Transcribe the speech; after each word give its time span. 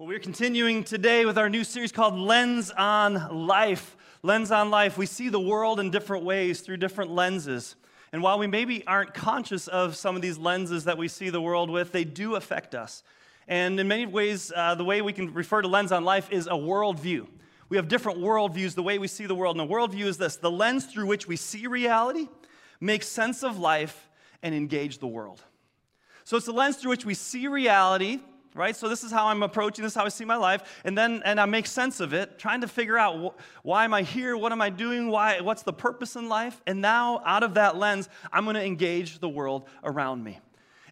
Well, 0.00 0.08
we're 0.08 0.18
continuing 0.18 0.82
today 0.82 1.26
with 1.26 1.36
our 1.36 1.50
new 1.50 1.62
series 1.62 1.92
called 1.92 2.18
Lens 2.18 2.70
on 2.70 3.46
Life. 3.46 3.98
Lens 4.22 4.50
on 4.50 4.70
Life. 4.70 4.96
We 4.96 5.04
see 5.04 5.28
the 5.28 5.38
world 5.38 5.78
in 5.78 5.90
different 5.90 6.24
ways 6.24 6.62
through 6.62 6.78
different 6.78 7.10
lenses. 7.10 7.76
And 8.10 8.22
while 8.22 8.38
we 8.38 8.46
maybe 8.46 8.82
aren't 8.86 9.12
conscious 9.12 9.68
of 9.68 9.96
some 9.96 10.16
of 10.16 10.22
these 10.22 10.38
lenses 10.38 10.84
that 10.84 10.96
we 10.96 11.06
see 11.06 11.28
the 11.28 11.42
world 11.42 11.68
with, 11.68 11.92
they 11.92 12.04
do 12.04 12.36
affect 12.36 12.74
us. 12.74 13.02
And 13.46 13.78
in 13.78 13.88
many 13.88 14.06
ways, 14.06 14.50
uh, 14.56 14.74
the 14.74 14.86
way 14.86 15.02
we 15.02 15.12
can 15.12 15.34
refer 15.34 15.60
to 15.60 15.68
lens 15.68 15.92
on 15.92 16.02
life 16.02 16.32
is 16.32 16.46
a 16.46 16.52
worldview. 16.52 17.26
We 17.68 17.76
have 17.76 17.86
different 17.86 18.20
worldviews, 18.20 18.74
the 18.74 18.82
way 18.82 18.98
we 18.98 19.06
see 19.06 19.26
the 19.26 19.34
world. 19.34 19.60
And 19.60 19.70
a 19.70 19.70
worldview 19.70 20.06
is 20.06 20.16
this 20.16 20.36
the 20.36 20.50
lens 20.50 20.86
through 20.86 21.08
which 21.08 21.28
we 21.28 21.36
see 21.36 21.66
reality, 21.66 22.26
make 22.80 23.02
sense 23.02 23.44
of 23.44 23.58
life, 23.58 24.08
and 24.42 24.54
engage 24.54 24.96
the 24.96 25.06
world. 25.06 25.42
So 26.24 26.38
it's 26.38 26.46
the 26.46 26.52
lens 26.52 26.78
through 26.78 26.92
which 26.92 27.04
we 27.04 27.12
see 27.12 27.48
reality, 27.48 28.20
right? 28.54 28.74
So 28.74 28.88
this 28.88 29.04
is 29.04 29.12
how 29.12 29.26
I'm 29.26 29.42
approaching 29.42 29.84
this, 29.84 29.94
how 29.94 30.04
I 30.04 30.08
see 30.08 30.24
my 30.24 30.36
life, 30.36 30.80
and 30.84 30.96
then 30.96 31.22
and 31.24 31.40
I 31.40 31.46
make 31.46 31.66
sense 31.66 32.00
of 32.00 32.12
it, 32.12 32.38
trying 32.38 32.60
to 32.62 32.68
figure 32.68 32.98
out 32.98 33.18
wh- 33.18 33.66
why 33.66 33.84
am 33.84 33.94
I 33.94 34.02
here, 34.02 34.36
what 34.36 34.52
am 34.52 34.60
I 34.60 34.70
doing, 34.70 35.08
why, 35.08 35.40
what's 35.40 35.62
the 35.62 35.72
purpose 35.72 36.16
in 36.16 36.28
life, 36.28 36.60
and 36.66 36.80
now 36.80 37.22
out 37.24 37.42
of 37.42 37.54
that 37.54 37.76
lens, 37.76 38.08
I'm 38.32 38.44
going 38.44 38.56
to 38.56 38.64
engage 38.64 39.18
the 39.18 39.28
world 39.28 39.68
around 39.84 40.24
me. 40.24 40.38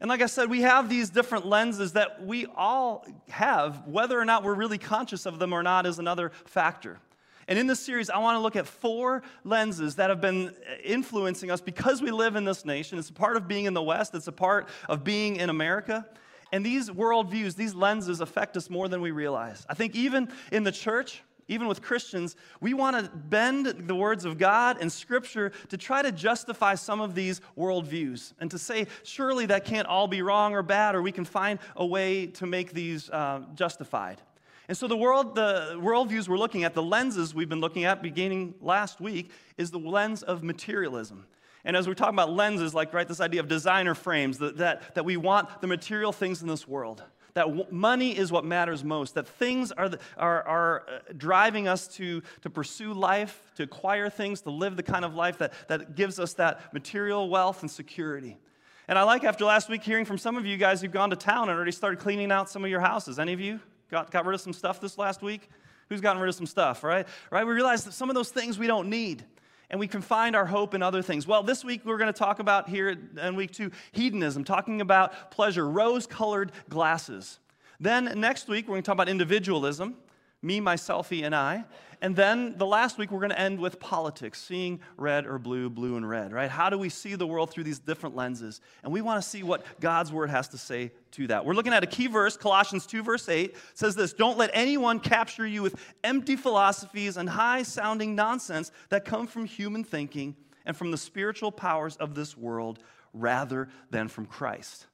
And 0.01 0.09
like 0.09 0.23
I 0.23 0.27
said, 0.27 0.49
we 0.49 0.63
have 0.63 0.89
these 0.89 1.11
different 1.11 1.47
lenses 1.47 1.95
that 1.95 2.25
we 2.25 2.47
all 2.47 3.05
have. 3.31 3.87
Whether 3.87 4.19
or 4.19 4.25
not 4.25 4.45
we're 4.45 4.55
really 4.55 4.79
conscious 4.79 5.27
of 5.27 5.41
them 5.41 5.53
or 5.53 5.63
not 5.63 5.87
is 5.87 5.99
another 5.99 6.31
factor. 6.45 7.01
And 7.49 7.59
in 7.59 7.67
this 7.67 7.81
series, 7.81 8.11
I 8.11 8.19
want 8.19 8.37
to 8.37 8.41
look 8.41 8.57
at 8.57 8.67
four 8.67 9.23
lenses 9.43 9.97
that 9.97 10.11
have 10.11 10.21
been 10.21 10.49
uh, 10.49 10.75
influencing 10.85 11.51
us 11.51 11.63
because 11.63 12.03
we 12.03 12.11
live 12.11 12.37
in 12.37 12.45
this 12.45 12.65
nation. 12.65 12.99
It's 12.99 13.09
a 13.09 13.15
part 13.15 13.37
of 13.37 13.49
being 13.49 13.65
in 13.65 13.73
the 13.75 13.83
West, 13.83 14.15
it's 14.15 14.29
a 14.29 14.33
part 14.33 14.69
of 14.89 15.03
being 15.03 15.37
in 15.37 15.49
America. 15.49 16.07
And 16.53 16.65
these 16.65 16.91
worldviews, 16.91 17.57
these 17.57 17.75
lenses 17.75 18.21
affect 18.21 18.57
us 18.57 18.71
more 18.71 18.89
than 18.89 19.01
we 19.01 19.11
realize. 19.11 19.67
I 19.69 19.75
think 19.75 19.95
even 19.95 20.29
in 20.51 20.65
the 20.65 20.73
church, 20.73 21.23
even 21.49 21.67
with 21.67 21.81
Christians, 21.81 22.37
we 22.61 22.75
want 22.75 22.97
to 22.97 23.11
bend 23.11 23.67
the 23.67 23.95
words 23.95 24.25
of 24.25 24.37
God 24.37 24.79
and 24.81 24.93
Scripture 24.93 25.51
to 25.69 25.77
try 25.77 26.03
to 26.03 26.13
justify 26.13 26.75
some 26.75 27.01
of 27.01 27.15
these 27.15 27.41
worldviews 27.57 28.35
and 28.39 28.51
to 28.51 28.59
say, 28.59 28.87
surely 29.03 29.47
that 29.47 29.65
can't 29.65 29.89
all 29.89 30.09
be 30.09 30.21
wrong 30.21 30.55
or 30.55 30.63
bad, 30.63 30.95
or 30.95 31.03
we 31.03 31.13
can 31.13 31.25
find 31.25 31.59
a 31.77 31.87
way 31.87 32.27
to 32.27 32.47
make 32.47 32.73
these 32.73 33.09
uh, 33.11 33.41
justified. 33.55 34.21
And 34.69 34.77
so 34.77 34.87
the 34.87 34.97
world, 34.97 35.35
the 35.35 35.79
worldviews 35.81 36.29
we're 36.29 36.37
looking 36.37 36.65
at, 36.65 36.75
the 36.75 36.83
lenses 36.83 37.35
we've 37.35 37.49
been 37.49 37.61
looking 37.61 37.85
at 37.85 38.03
beginning 38.03 38.55
last 38.61 39.01
week, 39.01 39.31
is 39.57 39.71
the 39.71 39.79
lens 39.79 40.23
of 40.23 40.43
materialism. 40.43 41.25
And 41.65 41.77
as 41.77 41.87
we're 41.87 41.95
talking 41.95 42.15
about 42.15 42.31
lenses, 42.33 42.75
like, 42.75 42.95
right, 42.95 43.07
this 43.07 43.21
idea 43.21 43.41
of 43.41 43.49
designer 43.49 43.95
frames, 43.95 44.39
that, 44.39 44.59
that, 44.59 44.95
that 44.95 45.05
we 45.05 45.17
want 45.17 45.61
the 45.61 45.67
material 45.67 46.13
things 46.13 46.41
in 46.41 46.49
this 46.49 46.67
world, 46.67 47.03
that 47.35 47.47
w- 47.47 47.67
money 47.71 48.17
is 48.17 48.33
what 48.33 48.45
matters 48.45 48.83
most, 48.85 49.15
that 49.15 49.27
things 49.27 49.71
are, 49.73 49.89
the, 49.89 49.99
are, 50.17 50.43
are 50.43 50.87
uh, 50.89 51.13
driving 51.17 51.69
us 51.69 51.89
to, 51.89 52.23
to 52.43 52.51
pursue 52.51 52.93
life, 52.93 53.43
to 53.57 53.65
acquire 53.65 54.09
things, 54.09 54.41
to 54.43 54.51
live 54.51 54.77
the 54.77 54.83
kind 54.83 55.05
of 55.05 55.15
life 55.15 55.39
that, 55.39 55.53
that 55.69 55.95
gives 55.95 56.19
us 56.19 56.35
that 56.35 56.73
material 56.73 57.29
wealth 57.29 57.63
and 57.63 57.71
security. 57.71 58.39
And 58.87 58.99
I 58.99 59.03
like 59.03 59.25
after 59.25 59.45
last 59.45 59.69
week 59.69 59.83
hearing 59.83 60.05
from 60.05 60.17
some 60.17 60.37
of 60.37 60.47
you 60.47 60.57
guys 60.57 60.81
who've 60.81 60.91
gone 60.91 61.11
to 61.11 61.17
town 61.17 61.49
and 61.49 61.57
already 61.57 61.73
started 61.73 62.01
cleaning 62.01 62.33
out 62.33 62.49
some 62.49 62.65
of 62.65 62.71
your 62.71 62.81
houses. 62.81 63.19
Any 63.19 63.35
of 63.35 63.41
you 63.41 63.61
got, 63.91 64.11
got 64.11 64.25
rid 64.25 64.35
of 64.35 64.41
some 64.41 64.55
stuff 64.55 64.81
this 64.81 64.97
last 64.97 65.23
week? 65.23 65.51
Who's 65.91 66.01
gotten 66.01 66.21
rid 66.21 66.29
of 66.29 66.35
some 66.35 66.47
stuff, 66.47 66.83
right? 66.83 67.07
Right? 67.31 67.47
We 67.47 67.53
realize 67.53 67.85
that 67.85 67.93
some 67.93 68.09
of 68.09 68.15
those 68.15 68.31
things 68.31 68.59
we 68.59 68.67
don't 68.67 68.89
need 68.89 69.25
and 69.71 69.79
we 69.79 69.87
can 69.89 70.01
find 70.01 70.35
our 70.35 70.47
hope 70.47 70.75
in 70.75 70.83
other 70.83 71.03
things. 71.03 71.27
Well, 71.27 71.43
this 71.43 71.65
week 71.65 71.83
we're 71.85 71.99
going 71.99 72.13
to 72.13 72.19
talk 72.19 72.39
about 72.39 72.69
here 72.69 72.97
in 73.23 73.37
week 73.37 73.53
two 73.53 73.71
hedonism, 73.93 74.45
talking 74.45 74.81
about 74.81 75.31
pleasure, 75.31 75.69
rose 75.69 76.07
colored 76.07 76.53
glasses. 76.69 77.39
Then 77.81 78.13
next 78.17 78.49
week 78.49 78.67
we're 78.67 78.75
going 78.75 78.83
to 78.83 78.87
talk 78.87 78.95
about 78.95 79.09
individualism, 79.09 79.97
me, 80.43 80.61
myselfie, 80.61 81.25
and 81.25 81.35
I. 81.35 81.65
And 82.01 82.15
then 82.15 82.57
the 82.57 82.67
last 82.67 82.97
week, 82.97 83.11
we're 83.11 83.19
going 83.19 83.31
to 83.31 83.41
end 83.41 83.59
with 83.59 83.81
politics, 83.81 84.41
seeing 84.41 84.81
red 84.97 85.27
or 85.27 85.39
blue, 85.39 85.69
blue 85.69 85.97
and 85.97 86.09
red, 86.09 86.33
right? 86.33 86.49
How 86.49 86.71
do 86.71 86.79
we 86.79 86.89
see 86.89 87.17
the 87.17 87.27
world 87.27 87.51
through 87.51 87.65
these 87.65 87.81
different 87.81 88.15
lenses? 88.15 88.61
And 88.85 88.93
we 88.93 89.01
want 89.01 89.21
to 89.21 89.29
see 89.29 89.43
what 89.43 89.65
God's 89.81 90.13
word 90.13 90.31
has 90.31 90.47
to 90.49 90.59
say 90.59 90.93
to 91.13 91.27
that. 91.27 91.45
We're 91.45 91.55
looking 91.55 91.73
at 91.73 91.83
a 91.83 91.89
key 91.89 92.07
verse, 92.07 92.37
Colossians 92.37 92.87
2, 92.87 93.03
verse 93.03 93.29
8, 93.29 93.57
says 93.75 93.97
this 93.97 94.13
Don't 94.13 94.39
let 94.39 94.51
anyone 94.53 95.01
capture 95.01 95.47
you 95.47 95.63
with 95.63 95.75
empty 96.05 96.37
philosophies 96.37 97.17
and 97.17 97.29
high 97.29 97.65
sounding 97.65 98.15
nonsense 98.15 98.71
that 98.91 99.05
come 99.05 99.27
from 99.27 99.45
human 99.45 99.83
thinking 99.83 100.37
and 100.65 100.77
from 100.77 100.93
the 100.93 100.99
spiritual 100.99 101.51
powers 101.51 101.97
of 101.97 102.15
this 102.15 102.37
world 102.37 102.79
rather 103.13 103.69
than 103.91 104.07
from 104.07 104.27
Christ. 104.27 104.87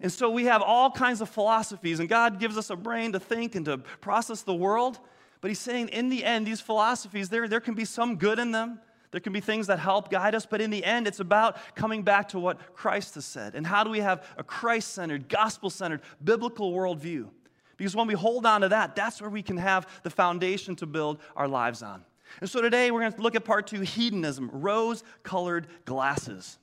And 0.00 0.10
so 0.10 0.30
we 0.30 0.44
have 0.44 0.62
all 0.62 0.90
kinds 0.90 1.20
of 1.20 1.28
philosophies, 1.28 2.00
and 2.00 2.08
God 2.08 2.40
gives 2.40 2.56
us 2.56 2.70
a 2.70 2.76
brain 2.76 3.12
to 3.12 3.20
think 3.20 3.54
and 3.54 3.64
to 3.66 3.78
process 4.00 4.42
the 4.42 4.54
world. 4.54 4.98
But 5.40 5.48
he's 5.48 5.58
saying, 5.58 5.88
in 5.88 6.08
the 6.08 6.24
end, 6.24 6.46
these 6.46 6.60
philosophies, 6.60 7.28
there, 7.28 7.48
there 7.48 7.60
can 7.60 7.74
be 7.74 7.84
some 7.84 8.16
good 8.16 8.38
in 8.38 8.50
them. 8.50 8.80
There 9.10 9.20
can 9.20 9.32
be 9.32 9.40
things 9.40 9.66
that 9.66 9.78
help 9.78 10.08
guide 10.08 10.34
us, 10.34 10.46
but 10.46 10.60
in 10.60 10.70
the 10.70 10.84
end, 10.84 11.08
it's 11.08 11.20
about 11.20 11.56
coming 11.74 12.02
back 12.02 12.28
to 12.28 12.38
what 12.38 12.74
Christ 12.74 13.16
has 13.16 13.24
said. 13.24 13.54
And 13.54 13.66
how 13.66 13.82
do 13.82 13.90
we 13.90 14.00
have 14.00 14.24
a 14.36 14.44
Christ 14.44 14.92
centered, 14.92 15.28
gospel 15.28 15.68
centered, 15.68 16.02
biblical 16.22 16.72
worldview? 16.72 17.28
Because 17.76 17.96
when 17.96 18.06
we 18.06 18.14
hold 18.14 18.46
on 18.46 18.60
to 18.60 18.68
that, 18.68 18.94
that's 18.94 19.20
where 19.20 19.30
we 19.30 19.42
can 19.42 19.56
have 19.56 19.88
the 20.04 20.10
foundation 20.10 20.76
to 20.76 20.86
build 20.86 21.18
our 21.34 21.48
lives 21.48 21.82
on. 21.82 22.04
And 22.40 22.48
so 22.48 22.62
today, 22.62 22.90
we're 22.90 23.00
going 23.00 23.12
to 23.12 23.20
look 23.20 23.34
at 23.34 23.44
part 23.44 23.66
two 23.66 23.80
hedonism, 23.80 24.48
rose 24.52 25.02
colored 25.24 25.66
glasses. 25.84 26.58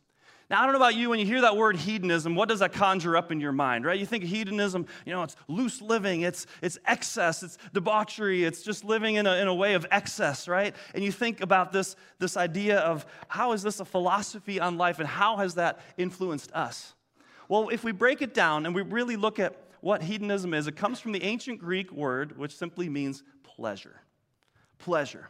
Now, 0.50 0.62
I 0.62 0.64
don't 0.64 0.72
know 0.72 0.80
about 0.80 0.96
you, 0.96 1.10
when 1.10 1.20
you 1.20 1.26
hear 1.26 1.42
that 1.42 1.58
word 1.58 1.76
hedonism, 1.76 2.34
what 2.34 2.48
does 2.48 2.60
that 2.60 2.72
conjure 2.72 3.18
up 3.18 3.34
in 3.34 3.42
your 3.42 3.52
mind, 3.52 3.84
right? 3.84 4.00
You 4.00 4.06
think 4.06 4.24
hedonism, 4.24 4.86
you 5.06 5.12
know, 5.12 5.24
it's 5.24 5.36
loose 5.50 5.82
living, 5.82 6.22
it's, 6.22 6.48
it's 6.62 6.78
excess, 6.86 7.44
it's 7.44 7.58
debauchery, 7.74 8.46
it's 8.46 8.62
just 8.62 8.86
living 8.86 9.16
in 9.16 9.28
a, 9.28 9.36
in 9.36 9.50
a 9.50 9.54
way 9.54 9.74
of 9.74 9.86
excess, 9.92 10.48
right? 10.48 10.74
And 10.96 11.04
you 11.04 11.12
think 11.12 11.42
about 11.42 11.74
this, 11.74 11.98
this 12.20 12.38
idea 12.38 12.80
of 12.80 13.06
how 13.28 13.52
is 13.52 13.62
this 13.62 13.82
a 13.82 13.86
philosophy 13.86 14.58
on 14.62 14.78
life 14.78 15.00
and 15.00 15.08
how 15.08 15.36
has 15.36 15.56
that 15.56 15.82
influenced 15.98 16.54
us? 16.54 16.94
Well, 17.50 17.68
if 17.68 17.84
we 17.84 17.92
break 17.92 18.22
it 18.22 18.34
down 18.34 18.66
and 18.66 18.74
we 18.74 18.84
really 18.84 19.18
look 19.18 19.40
at 19.40 19.62
what 19.82 20.02
hedonism 20.02 20.54
is, 20.54 20.68
it 20.68 20.78
comes 20.78 21.02
from 21.02 21.12
the 21.12 21.24
ancient 21.24 21.60
Greek 21.60 21.92
word, 21.92 22.38
which 22.38 22.56
simply 22.56 22.88
means 22.88 23.22
pleasure. 23.44 24.00
Pleasure. 24.78 25.28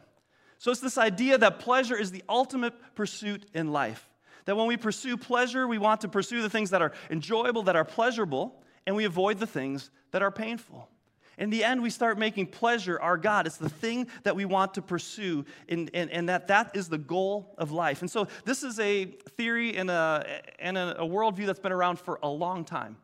So 0.58 0.70
it's 0.70 0.80
this 0.80 0.98
idea 0.98 1.38
that 1.38 1.58
pleasure 1.58 1.96
is 1.96 2.12
the 2.12 2.22
ultimate 2.28 2.74
pursuit 2.94 3.46
in 3.52 3.72
life. 3.72 4.08
That 4.48 4.56
when 4.56 4.66
we 4.66 4.78
pursue 4.78 5.18
pleasure, 5.18 5.68
we 5.68 5.76
want 5.76 6.00
to 6.00 6.08
pursue 6.08 6.40
the 6.40 6.48
things 6.48 6.70
that 6.70 6.80
are 6.80 6.92
enjoyable, 7.10 7.64
that 7.64 7.76
are 7.76 7.84
pleasurable, 7.84 8.62
and 8.86 8.96
we 8.96 9.04
avoid 9.04 9.40
the 9.40 9.46
things 9.46 9.90
that 10.10 10.22
are 10.22 10.30
painful. 10.30 10.88
In 11.36 11.50
the 11.50 11.62
end, 11.62 11.82
we 11.82 11.90
start 11.90 12.18
making 12.18 12.46
pleasure 12.46 12.98
our 12.98 13.18
God. 13.18 13.46
It's 13.46 13.58
the 13.58 13.68
thing 13.68 14.06
that 14.22 14.34
we 14.34 14.46
want 14.46 14.72
to 14.72 14.80
pursue, 14.80 15.44
and, 15.68 15.90
and, 15.92 16.10
and 16.10 16.30
that 16.30 16.48
that 16.48 16.70
is 16.74 16.88
the 16.88 16.96
goal 16.96 17.54
of 17.58 17.72
life. 17.72 18.00
And 18.00 18.10
so, 18.10 18.26
this 18.46 18.62
is 18.62 18.80
a 18.80 19.04
theory 19.36 19.76
and, 19.76 19.90
a, 19.90 20.40
and 20.58 20.78
a, 20.78 21.02
a 21.02 21.06
worldview 21.06 21.44
that's 21.44 21.60
been 21.60 21.70
around 21.70 21.98
for 21.98 22.18
a 22.22 22.28
long 22.28 22.64
time 22.64 22.96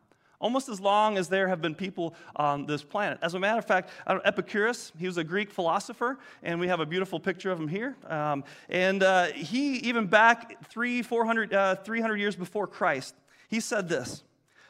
almost 0.45 0.69
as 0.69 0.79
long 0.79 1.17
as 1.17 1.27
there 1.27 1.47
have 1.47 1.59
been 1.59 1.73
people 1.73 2.13
on 2.35 2.67
this 2.67 2.83
planet. 2.83 3.17
As 3.23 3.33
a 3.33 3.39
matter 3.39 3.57
of 3.57 3.65
fact, 3.65 3.89
Epicurus, 4.05 4.91
he 4.95 5.07
was 5.07 5.17
a 5.17 5.23
Greek 5.23 5.49
philosopher, 5.49 6.19
and 6.43 6.59
we 6.59 6.67
have 6.67 6.79
a 6.79 6.85
beautiful 6.85 7.19
picture 7.19 7.51
of 7.51 7.59
him 7.59 7.67
here. 7.67 7.95
Um, 8.07 8.43
and 8.69 9.01
uh, 9.01 9.25
he, 9.29 9.77
even 9.77 10.05
back 10.05 10.63
three, 10.69 11.01
400, 11.01 11.51
uh, 11.51 11.75
300 11.77 12.17
years 12.17 12.35
before 12.35 12.67
Christ, 12.67 13.15
he 13.47 13.59
said 13.59 13.89
this 13.89 14.21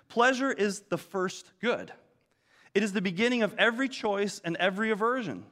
Pleasure 0.08 0.50
is 0.50 0.80
the 0.88 0.97
first 0.97 1.52
good. 1.59 1.91
It 2.74 2.81
is 2.81 2.94
the 2.94 3.02
beginning 3.02 3.44
of 3.44 3.53
every 3.58 3.90
choice 3.90 4.40
and 4.46 4.56
every 4.56 4.91
aversion. 4.91 5.44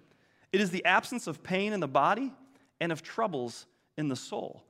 It 0.54 0.62
is 0.62 0.70
the 0.70 0.86
absence 0.86 1.28
of 1.28 1.44
pain 1.44 1.74
in 1.74 1.82
the 1.82 1.88
body 1.90 2.32
and 2.80 2.94
of 2.94 3.04
troubles 3.04 3.66
in 3.98 4.08
the 4.08 4.16
soul. 4.16 4.64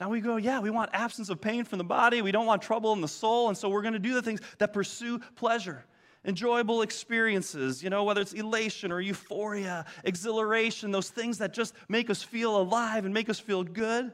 Now 0.00 0.08
we 0.08 0.22
go, 0.22 0.36
yeah, 0.36 0.60
we 0.60 0.70
want 0.70 0.90
absence 0.94 1.28
of 1.28 1.42
pain 1.42 1.64
from 1.64 1.76
the 1.76 1.84
body. 1.84 2.22
We 2.22 2.32
don't 2.32 2.46
want 2.46 2.62
trouble 2.62 2.94
in 2.94 3.02
the 3.02 3.08
soul. 3.08 3.48
And 3.48 3.56
so 3.56 3.68
we're 3.68 3.82
going 3.82 3.92
to 3.92 3.98
do 3.98 4.14
the 4.14 4.22
things 4.22 4.40
that 4.56 4.72
pursue 4.72 5.18
pleasure, 5.36 5.84
enjoyable 6.24 6.80
experiences, 6.80 7.82
you 7.82 7.90
know, 7.90 8.04
whether 8.04 8.22
it's 8.22 8.32
elation 8.32 8.92
or 8.92 9.02
euphoria, 9.02 9.84
exhilaration, 10.04 10.90
those 10.90 11.10
things 11.10 11.36
that 11.38 11.52
just 11.52 11.74
make 11.88 12.08
us 12.08 12.22
feel 12.22 12.58
alive 12.58 13.04
and 13.04 13.12
make 13.12 13.28
us 13.28 13.38
feel 13.38 13.62
good. 13.62 14.10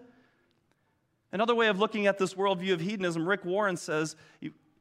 Another 1.31 1.55
way 1.55 1.69
of 1.69 1.78
looking 1.78 2.08
at 2.08 2.19
this 2.19 2.34
worldview 2.34 2.72
of 2.72 2.81
hedonism, 2.81 3.28
Rick 3.28 3.44
Warren 3.44 3.76
says 3.76 4.16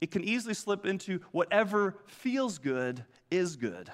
it 0.01 0.09
can 0.09 0.23
easily 0.23 0.55
slip 0.55 0.87
into 0.87 1.19
whatever 1.31 1.97
feels 2.07 2.57
good 2.57 3.05
is 3.29 3.55
good. 3.55 3.91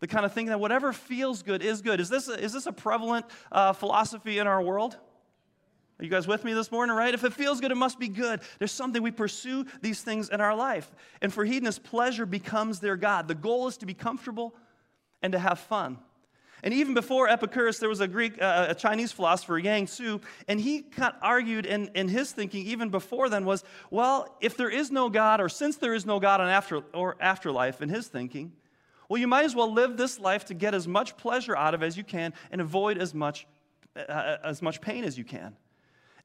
The 0.00 0.06
kind 0.06 0.24
of 0.24 0.32
thing 0.32 0.46
that 0.46 0.60
whatever 0.60 0.92
feels 0.94 1.42
good 1.42 1.62
is 1.62 1.82
good. 1.82 2.00
Is 2.00 2.08
this 2.08 2.28
a, 2.28 2.42
is 2.42 2.52
this 2.52 2.66
a 2.66 2.72
prevalent 2.72 3.26
uh, 3.52 3.72
philosophy 3.72 4.38
in 4.38 4.46
our 4.46 4.62
world? 4.62 4.96
Are 5.98 6.04
you 6.04 6.10
guys 6.10 6.28
with 6.28 6.44
me 6.44 6.52
this 6.52 6.70
morning, 6.70 6.94
right? 6.94 7.14
If 7.14 7.24
it 7.24 7.32
feels 7.32 7.60
good, 7.60 7.72
it 7.72 7.76
must 7.76 7.98
be 7.98 8.08
good. 8.08 8.40
There's 8.58 8.72
something 8.72 9.02
we 9.02 9.10
pursue 9.10 9.64
these 9.80 10.02
things 10.02 10.28
in 10.28 10.42
our 10.42 10.54
life. 10.54 10.94
And 11.22 11.32
for 11.32 11.44
hedonists, 11.44 11.80
pleasure 11.82 12.26
becomes 12.26 12.80
their 12.80 12.96
God. 12.96 13.28
The 13.28 13.34
goal 13.34 13.66
is 13.66 13.78
to 13.78 13.86
be 13.86 13.94
comfortable 13.94 14.54
and 15.22 15.32
to 15.32 15.38
have 15.38 15.58
fun. 15.58 15.98
And 16.62 16.74
even 16.74 16.92
before 16.92 17.28
Epicurus, 17.28 17.78
there 17.78 17.88
was 17.88 18.00
a 18.00 18.08
Greek, 18.08 18.40
uh, 18.42 18.66
a 18.70 18.74
Chinese 18.74 19.12
philosopher, 19.12 19.58
Yang 19.58 19.86
Tzu, 19.86 20.20
and 20.48 20.60
he 20.60 20.82
kind 20.82 21.14
of 21.14 21.20
argued 21.22 21.64
in, 21.64 21.90
in 21.94 22.08
his 22.08 22.32
thinking, 22.32 22.66
even 22.66 22.90
before 22.90 23.28
then, 23.28 23.44
was 23.44 23.64
well, 23.90 24.36
if 24.40 24.56
there 24.56 24.70
is 24.70 24.90
no 24.90 25.08
God, 25.08 25.40
or 25.40 25.48
since 25.48 25.76
there 25.76 25.94
is 25.94 26.04
no 26.04 26.18
God 26.18 26.40
on 26.40 26.48
after, 26.48 26.82
or 26.92 27.16
afterlife, 27.20 27.82
in 27.82 27.88
his 27.88 28.08
thinking, 28.08 28.52
Well, 29.08 29.20
you 29.20 29.28
might 29.28 29.44
as 29.44 29.54
well 29.54 29.72
live 29.72 29.96
this 29.96 30.18
life 30.18 30.46
to 30.46 30.54
get 30.54 30.74
as 30.74 30.88
much 30.88 31.16
pleasure 31.16 31.56
out 31.56 31.74
of 31.74 31.82
as 31.82 31.96
you 31.96 32.04
can 32.04 32.34
and 32.50 32.60
avoid 32.60 32.98
as 32.98 33.14
much, 33.14 33.46
uh, 33.96 34.36
as 34.42 34.60
much 34.60 34.80
pain 34.80 35.04
as 35.04 35.16
you 35.16 35.24
can. 35.24 35.56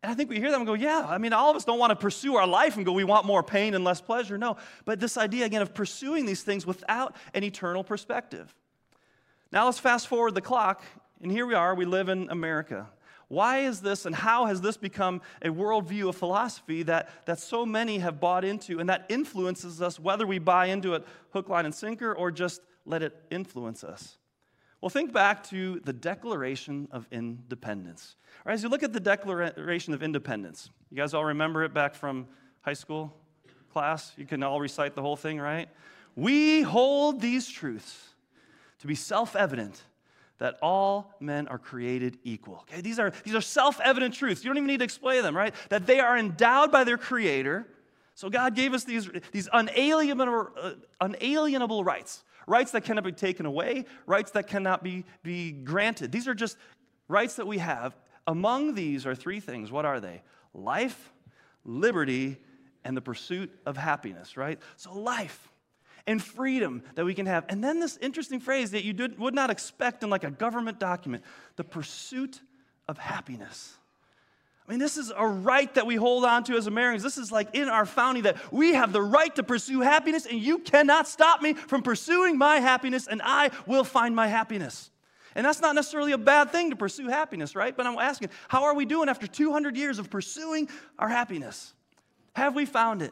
And 0.04 0.12
I 0.12 0.16
think 0.16 0.30
we 0.30 0.38
hear 0.38 0.50
that 0.50 0.58
and 0.58 0.66
go, 0.66 0.74
yeah, 0.74 1.06
I 1.08 1.20
mean, 1.20 1.32
all 1.32 1.52
of 1.52 1.56
us 1.56 1.64
don't 1.64 1.78
want 1.78 1.92
to 1.92 1.96
pursue 1.96 2.36
our 2.36 2.48
life 2.48 2.76
and 2.76 2.86
go, 2.86 2.92
we 2.92 3.04
want 3.04 3.26
more 3.26 3.44
pain 3.44 3.76
and 3.76 3.84
less 3.84 4.02
pleasure. 4.02 4.38
No. 4.38 4.58
But 4.84 5.00
this 5.00 5.16
idea, 5.16 5.46
again, 5.46 5.62
of 5.62 5.74
pursuing 5.74 6.26
these 6.26 6.42
things 6.42 6.66
without 6.66 7.16
an 7.34 7.44
eternal 7.44 7.84
perspective. 7.84 8.54
Now 9.52 9.66
let's 9.66 9.80
fast 9.80 10.08
forward 10.08 10.34
the 10.34 10.42
clock, 10.42 10.82
and 11.22 11.32
here 11.32 11.46
we 11.46 11.54
are, 11.54 11.76
we 11.76 11.86
live 11.86 12.10
in 12.10 12.30
America. 12.30 12.88
Why 13.28 13.60
is 13.60 13.80
this 13.80 14.06
and 14.06 14.14
how 14.14 14.46
has 14.48 14.60
this 14.60 14.76
become 14.76 15.22
a 15.42 15.50
worldview 15.50 16.10
of 16.10 16.18
philosophy 16.18 16.84
that, 16.84 17.10
that 17.26 17.40
so 17.40 17.66
many 17.66 18.00
have 18.00 18.20
bought 18.20 18.44
into 18.44 18.80
and 18.80 18.90
that 18.90 19.06
influences 19.08 19.82
us 19.82 20.00
whether 20.00 20.28
we 20.28 20.40
buy 20.40 20.66
into 20.66 20.96
it 20.96 21.08
hook, 21.30 21.48
line, 21.48 21.66
and 21.66 21.74
sinker 21.74 22.14
or 22.14 22.30
just 22.32 22.62
let 22.86 23.02
it 23.02 23.16
influence 23.30 23.84
us? 23.84 24.18
Well, 24.82 24.90
think 24.90 25.14
back 25.14 25.44
to 25.50 25.80
the 25.86 25.94
Declaration 25.94 26.88
of 26.92 27.06
Independence. 27.12 28.16
Right, 28.44 28.54
as 28.54 28.64
you 28.64 28.70
look 28.70 28.82
at 28.82 28.94
the 28.94 29.00
Declaration 29.00 29.94
of 29.94 30.02
Independence, 30.02 30.72
you 30.90 30.98
guys 30.98 31.14
all 31.14 31.26
remember 31.26 31.64
it 31.64 31.72
back 31.72 31.94
from 31.94 32.28
high 32.62 32.74
school 32.74 33.16
class? 33.72 34.12
You 34.18 34.26
can 34.26 34.42
all 34.42 34.60
recite 34.60 34.96
the 34.96 35.02
whole 35.04 35.16
thing, 35.16 35.40
right? 35.40 35.70
We 36.16 36.64
hold 36.64 37.22
these 37.22 37.48
truths 37.48 38.10
to 38.80 38.88
be 38.88 38.96
self 38.96 39.36
evident 39.36 39.84
that 40.40 40.58
all 40.64 41.14
men 41.20 41.48
are 41.48 41.60
created 41.60 42.18
equal. 42.24 42.66
Okay, 42.68 42.82
these 42.82 42.98
are, 42.98 43.12
these 43.24 43.36
are 43.36 43.42
self 43.42 43.80
evident 43.82 44.16
truths. 44.16 44.44
You 44.44 44.50
don't 44.50 44.58
even 44.58 44.68
need 44.68 44.80
to 44.80 44.84
explain 44.84 45.22
them, 45.22 45.38
right? 45.38 45.54
That 45.70 45.86
they 45.86 46.00
are 46.00 46.18
endowed 46.18 46.72
by 46.72 46.84
their 46.86 46.98
Creator. 46.98 47.68
So 48.16 48.32
God 48.32 48.56
gave 48.56 48.74
us 48.74 48.84
these, 48.84 49.08
these 49.32 49.48
unalienable, 49.54 50.50
uh, 50.60 50.72
unalienable 51.00 51.84
rights 51.84 52.24
rights 52.48 52.72
that 52.72 52.84
cannot 52.84 53.04
be 53.04 53.12
taken 53.12 53.46
away, 53.46 53.86
rights 54.06 54.32
that 54.32 54.48
cannot 54.48 54.84
be, 54.84 55.06
be 55.24 55.52
granted. 55.52 56.12
These 56.12 56.28
are 56.28 56.34
just 56.34 56.58
rights 57.08 57.36
that 57.36 57.48
we 57.48 57.60
have. 57.60 57.96
Among 58.28 58.76
these 58.76 59.06
are 59.06 59.16
three 59.16 59.40
things. 59.40 59.72
What 59.72 59.86
are 59.86 60.00
they? 60.00 60.22
Life, 60.54 61.12
liberty, 61.64 62.38
and 62.84 62.96
the 62.96 63.02
pursuit 63.02 63.52
of 63.66 63.78
happiness, 63.78 64.38
right? 64.38 64.60
So, 64.76 64.94
life 64.94 65.52
and 66.08 66.22
freedom 66.22 66.84
that 66.96 67.06
we 67.06 67.14
can 67.14 67.26
have. 67.26 67.46
And 67.50 67.64
then 67.64 67.80
this 67.80 67.98
interesting 67.98 68.40
phrase 68.40 68.72
that 68.72 68.84
you 68.84 68.94
did, 68.94 69.20
would 69.20 69.36
not 69.36 69.50
expect 69.50 70.04
in 70.04 70.10
like 70.10 70.24
a 70.24 70.32
government 70.32 70.80
document 70.80 71.24
the 71.56 71.64
pursuit 71.64 72.42
of 72.88 72.98
happiness. 72.98 73.76
I 74.72 74.74
mean, 74.74 74.80
this 74.80 74.96
is 74.96 75.12
a 75.14 75.28
right 75.28 75.74
that 75.74 75.86
we 75.86 75.98
hold 75.98 76.24
on 76.24 76.46
to 76.46 76.56
as 76.56 76.66
Americans. 76.66 77.04
This 77.04 77.18
is 77.18 77.30
like 77.30 77.54
in 77.54 77.68
our 77.68 77.86
founding 77.86 78.24
that 78.24 78.38
we 78.54 78.74
have 78.74 78.94
the 78.94 79.02
right 79.02 79.36
to 79.36 79.44
pursue 79.44 79.82
happiness, 79.82 80.26
and 80.26 80.40
you 80.40 80.60
cannot 80.60 81.10
stop 81.10 81.42
me 81.42 81.56
from 81.56 81.82
pursuing 81.82 82.38
my 82.38 82.62
happiness, 82.62 83.06
and 83.06 83.22
I 83.22 83.52
will 83.66 83.84
find 83.84 84.16
my 84.16 84.28
happiness. 84.28 84.90
And 85.36 85.46
that's 85.46 85.60
not 85.60 85.76
necessarily 85.76 86.14
a 86.14 86.18
bad 86.18 86.54
thing 86.54 86.70
to 86.70 86.78
pursue 86.78 87.10
happiness, 87.10 87.54
right? 87.54 87.76
But 87.76 87.86
I'm 87.86 88.00
asking, 88.00 88.30
how 88.48 88.64
are 88.64 88.74
we 88.74 88.86
doing 88.86 89.10
after 89.10 89.28
200 89.28 89.76
years 89.76 90.00
of 90.00 90.10
pursuing 90.10 90.70
our 90.98 91.10
happiness? 91.10 91.74
Have 92.34 92.56
we 92.56 92.66
found 92.66 93.02
it? 93.02 93.12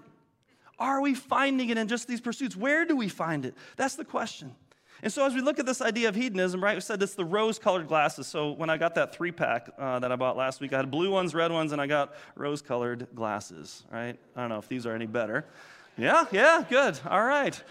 Are 0.80 1.02
we 1.02 1.14
finding 1.14 1.68
it 1.68 1.78
in 1.78 1.90
just 1.90 2.08
these 2.08 2.22
pursuits? 2.22 2.56
Where 2.56 2.86
do 2.86 2.96
we 2.96 3.10
find 3.10 3.46
it? 3.46 3.54
That's 3.76 3.96
the 3.96 4.06
question. 4.06 4.56
And 5.02 5.12
so, 5.12 5.26
as 5.26 5.34
we 5.34 5.42
look 5.42 5.60
at 5.60 5.66
this 5.66 5.82
idea 5.82 6.10
of 6.10 6.16
hedonism, 6.16 6.62
right, 6.62 6.76
we 6.76 6.82
said 6.82 7.02
it's 7.02 7.16
the 7.16 7.24
rose 7.24 7.58
colored 7.58 7.88
glasses. 7.88 8.28
So, 8.28 8.52
when 8.52 8.70
I 8.70 8.78
got 8.78 8.96
that 8.96 9.16
three 9.16 9.32
pack 9.32 9.70
uh, 9.78 10.00
that 10.00 10.12
I 10.12 10.16
bought 10.18 10.36
last 10.36 10.60
week, 10.60 10.74
I 10.74 10.78
had 10.78 10.92
blue 10.92 11.10
ones, 11.10 11.34
red 11.34 11.52
ones, 11.52 11.72
and 11.72 11.82
I 11.82 11.88
got 11.88 12.14
rose 12.36 12.62
colored 12.62 13.08
glasses, 13.16 13.84
right? 13.92 14.18
I 14.36 14.42
don't 14.42 14.50
know 14.50 14.58
if 14.58 14.68
these 14.68 14.86
are 14.86 14.94
any 14.94 15.06
better. 15.06 15.46
Yeah, 15.98 16.26
yeah, 16.32 16.64
good. 16.70 17.00
All 17.10 17.24
right. 17.24 17.62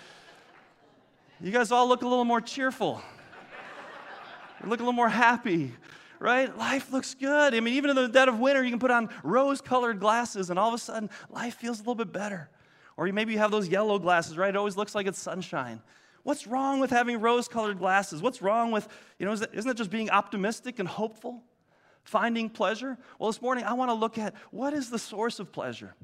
You 1.40 1.52
guys 1.52 1.70
all 1.70 1.86
look 1.86 2.02
a 2.02 2.08
little 2.08 2.24
more 2.24 2.40
cheerful, 2.40 3.00
you 4.62 4.68
look 4.68 4.80
a 4.80 4.82
little 4.82 4.92
more 4.92 5.08
happy, 5.08 5.72
right? 6.18 6.56
Life 6.58 6.92
looks 6.92 7.14
good. 7.14 7.54
I 7.54 7.60
mean, 7.60 7.74
even 7.74 7.90
in 7.90 7.96
the 7.96 8.08
dead 8.08 8.28
of 8.28 8.40
winter, 8.40 8.64
you 8.64 8.70
can 8.70 8.80
put 8.80 8.90
on 8.90 9.10
rose 9.22 9.60
colored 9.60 10.00
glasses, 10.00 10.50
and 10.50 10.58
all 10.58 10.68
of 10.68 10.74
a 10.74 10.78
sudden, 10.78 11.10
life 11.30 11.54
feels 11.54 11.78
a 11.78 11.82
little 11.82 11.94
bit 11.94 12.12
better. 12.12 12.48
Or 12.96 13.06
maybe 13.12 13.32
you 13.32 13.38
have 13.38 13.52
those 13.52 13.68
yellow 13.68 13.98
glasses, 14.00 14.36
right? 14.36 14.48
It 14.48 14.56
always 14.56 14.76
looks 14.76 14.94
like 14.94 15.06
it's 15.06 15.20
sunshine. 15.20 15.80
What's 16.28 16.46
wrong 16.46 16.78
with 16.78 16.90
having 16.90 17.22
rose 17.22 17.48
colored 17.48 17.78
glasses? 17.78 18.20
What's 18.20 18.42
wrong 18.42 18.70
with, 18.70 18.86
you 19.18 19.24
know, 19.24 19.32
isn't 19.32 19.70
it 19.70 19.78
just 19.78 19.88
being 19.88 20.10
optimistic 20.10 20.78
and 20.78 20.86
hopeful? 20.86 21.42
Finding 22.02 22.50
pleasure? 22.50 22.98
Well, 23.18 23.30
this 23.30 23.40
morning 23.40 23.64
I 23.64 23.72
want 23.72 23.88
to 23.88 23.94
look 23.94 24.18
at 24.18 24.34
what 24.50 24.74
is 24.74 24.90
the 24.90 24.98
source 24.98 25.38
of 25.38 25.52
pleasure? 25.52 25.94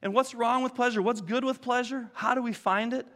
And 0.00 0.14
what's 0.14 0.34
wrong 0.34 0.62
with 0.62 0.74
pleasure? 0.74 1.02
What's 1.02 1.20
good 1.20 1.44
with 1.44 1.60
pleasure? 1.60 2.08
How 2.14 2.34
do 2.34 2.40
we 2.40 2.54
find 2.54 2.94
it? 2.94 3.06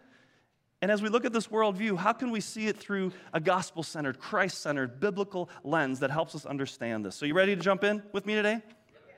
And 0.83 0.91
as 0.91 1.01
we 1.01 1.09
look 1.09 1.25
at 1.25 1.33
this 1.33 1.47
worldview, 1.47 1.97
how 1.97 2.13
can 2.13 2.31
we 2.31 2.43
see 2.43 2.67
it 2.67 2.77
through 2.77 3.13
a 3.33 3.41
gospel 3.41 3.83
centered, 3.83 4.19
Christ 4.19 4.61
centered, 4.61 5.01
biblical 5.01 5.49
lens 5.65 6.01
that 6.01 6.11
helps 6.11 6.35
us 6.35 6.45
understand 6.45 7.07
this? 7.07 7.17
So, 7.17 7.25
you 7.25 7.33
ready 7.33 7.57
to 7.57 7.63
jump 7.63 7.85
in 7.85 8.03
with 8.13 8.27
me 8.27 8.35
today? 8.35 8.61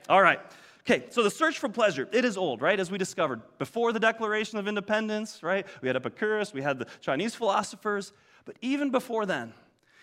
All 0.09 0.23
right. 0.23 0.39
Okay, 0.85 1.05
so 1.11 1.23
the 1.23 1.31
search 1.31 1.61
for 1.61 1.69
pleasure, 1.69 2.09
it 2.11 2.25
is 2.25 2.37
old, 2.37 2.61
right? 2.61 2.79
As 2.79 2.91
we 2.91 2.99
discovered 2.99 3.41
before 3.59 3.93
the 3.93 4.01
Declaration 4.01 4.59
of 4.59 4.67
Independence, 4.67 5.41
right? 5.43 5.65
We 5.81 5.89
had 5.89 5.95
Epicurus, 5.95 6.53
we 6.53 6.61
had 6.61 6.81
the 6.81 6.87
Chinese 7.01 7.37
philosophers, 7.37 8.13
but 8.45 8.57
even 8.61 8.91
before 8.91 9.25
then, 9.25 9.53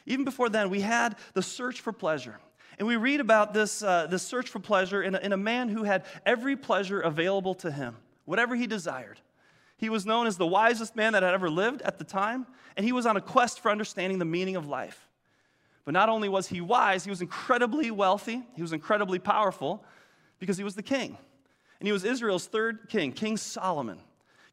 even 0.06 0.24
before 0.24 0.48
then, 0.48 0.70
we 0.70 0.80
had 0.80 1.18
the 1.34 1.42
search 1.42 1.82
for 1.82 1.92
pleasure. 1.92 2.40
And 2.78 2.88
we 2.88 2.96
read 2.96 3.20
about 3.20 3.54
this, 3.54 3.84
uh, 3.84 4.08
this 4.08 4.24
search 4.24 4.48
for 4.48 4.60
pleasure 4.60 5.04
in 5.04 5.16
a, 5.16 5.20
in 5.20 5.34
a 5.34 5.38
man 5.38 5.68
who 5.68 5.84
had 5.84 6.06
every 6.26 6.56
pleasure 6.56 7.02
available 7.02 7.54
to 7.56 7.72
him, 7.72 7.98
whatever 8.24 8.56
he 8.56 8.66
desired. 8.66 9.20
He 9.76 9.90
was 9.90 10.06
known 10.06 10.28
as 10.28 10.38
the 10.38 10.48
wisest 10.48 10.96
man 10.96 11.12
that 11.12 11.24
had 11.24 11.34
ever 11.34 11.50
lived 11.50 11.82
at 11.82 11.98
the 11.98 12.06
time, 12.06 12.48
and 12.78 12.86
he 12.86 12.94
was 12.94 13.06
on 13.06 13.18
a 13.18 13.22
quest 13.22 13.60
for 13.60 13.70
understanding 13.70 14.18
the 14.18 14.26
meaning 14.26 14.56
of 14.56 14.66
life. 14.66 15.10
But 15.84 15.94
not 15.94 16.08
only 16.08 16.30
was 16.30 16.48
he 16.48 16.62
wise, 16.62 17.04
he 17.04 17.10
was 17.10 17.22
incredibly 17.22 17.92
wealthy, 17.92 18.44
he 18.56 18.62
was 18.62 18.72
incredibly 18.72 19.20
powerful, 19.20 19.84
because 20.40 20.58
he 20.58 20.64
was 20.64 20.76
the 20.76 20.84
king. 20.84 21.18
And 21.80 21.88
he 21.88 21.92
was 21.92 22.04
Israel's 22.04 22.48
third 22.48 22.90
king, 22.90 23.12
King 23.12 23.38
Solomon. 23.38 24.00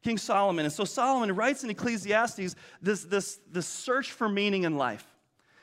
King 0.03 0.17
Solomon. 0.17 0.65
And 0.65 0.73
so 0.73 0.85
Solomon 0.85 1.35
writes 1.35 1.63
in 1.63 1.69
Ecclesiastes 1.69 2.55
this, 2.81 3.03
this, 3.03 3.39
this 3.51 3.65
search 3.65 4.11
for 4.11 4.29
meaning 4.29 4.63
in 4.63 4.77
life. 4.77 5.05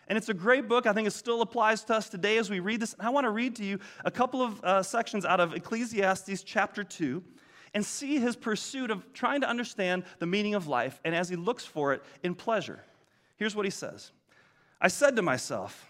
And 0.08 0.18
it's 0.18 0.28
a 0.28 0.34
great 0.34 0.68
book. 0.68 0.86
I 0.86 0.92
think 0.92 1.06
it 1.06 1.12
still 1.12 1.40
applies 1.40 1.82
to 1.84 1.94
us 1.94 2.08
today 2.08 2.36
as 2.36 2.50
we 2.50 2.60
read 2.60 2.80
this. 2.80 2.92
And 2.94 3.06
I 3.06 3.10
want 3.10 3.24
to 3.24 3.30
read 3.30 3.56
to 3.56 3.64
you 3.64 3.78
a 4.04 4.10
couple 4.10 4.42
of 4.42 4.62
uh, 4.62 4.82
sections 4.82 5.24
out 5.24 5.40
of 5.40 5.54
Ecclesiastes 5.54 6.42
chapter 6.42 6.84
2 6.84 7.22
and 7.72 7.84
see 7.84 8.18
his 8.18 8.36
pursuit 8.36 8.90
of 8.90 9.12
trying 9.12 9.40
to 9.40 9.48
understand 9.48 10.04
the 10.18 10.26
meaning 10.26 10.54
of 10.54 10.66
life 10.66 11.00
and 11.04 11.14
as 11.14 11.28
he 11.28 11.36
looks 11.36 11.64
for 11.64 11.92
it 11.92 12.02
in 12.22 12.34
pleasure. 12.34 12.84
Here's 13.36 13.56
what 13.56 13.64
he 13.64 13.70
says 13.70 14.12
I 14.80 14.88
said 14.88 15.16
to 15.16 15.22
myself, 15.22 15.86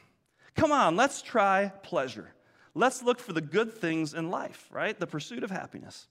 Come 0.55 0.71
on, 0.71 0.97
let's 0.97 1.21
try 1.21 1.73
pleasure. 1.83 2.34
Let's 2.75 3.03
look 3.03 3.21
for 3.21 3.33
the 3.33 3.41
good 3.41 3.73
things 3.73 4.15
in 4.15 4.31
life, 4.31 4.69
right? 4.71 4.99
The 4.99 5.07
pursuit 5.07 5.45
of 5.45 5.51
happiness. 5.51 6.09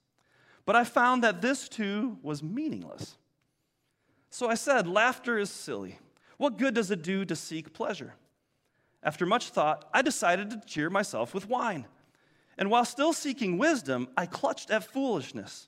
But 0.65 0.75
I 0.75 0.86
found 0.86 1.24
that 1.24 1.41
this 1.41 1.67
too 1.67 2.17
was 2.22 2.41
meaningless. 2.41 3.17
So 4.29 4.50
I 4.50 4.55
said, 4.55 4.88
Laughter 4.88 5.38
is 5.38 5.50
silly. 5.50 6.00
What 6.38 6.58
good 6.58 6.74
does 6.74 6.89
it 6.89 7.03
do 7.03 7.25
to 7.25 7.36
seek 7.36 7.74
pleasure? 7.74 8.15
After 9.03 9.25
much 9.25 9.50
thought, 9.50 9.89
I 9.93 10.01
decided 10.01 10.50
to 10.50 10.62
cheer 10.65 10.89
myself 10.89 11.34
with 11.34 11.50
wine. 11.50 11.86
And 12.58 12.70
while 12.70 12.86
still 12.86 13.13
seeking 13.13 13.58
wisdom, 13.58 14.08
I 14.15 14.25
clutched 14.25 14.72
at 14.72 14.86
foolishness. 14.86 15.67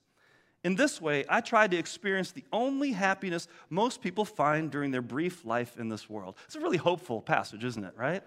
In 0.64 0.76
this 0.76 1.00
way, 1.02 1.26
I 1.30 1.42
tried 1.42 1.72
to 1.72 1.78
experience 1.78 2.32
the 2.32 2.46
only 2.52 2.92
happiness 2.92 3.48
most 3.70 4.02
people 4.02 4.26
find 4.26 4.72
during 4.72 4.92
their 4.92 5.02
brief 5.02 5.46
life 5.46 5.78
in 5.78 5.90
this 5.90 6.10
world. 6.10 6.38
It's 6.46 6.56
a 6.56 6.60
really 6.60 6.78
hopeful 6.78 7.22
passage, 7.22 7.64
isn't 7.64 7.84
it, 7.84 7.94
right? 7.96 8.24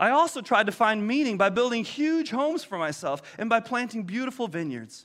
I 0.00 0.10
also 0.12 0.40
tried 0.40 0.64
to 0.64 0.72
find 0.72 1.06
meaning 1.06 1.36
by 1.36 1.50
building 1.50 1.84
huge 1.84 2.30
homes 2.30 2.64
for 2.64 2.78
myself 2.78 3.20
and 3.38 3.50
by 3.50 3.60
planting 3.60 4.04
beautiful 4.04 4.48
vineyards. 4.48 5.04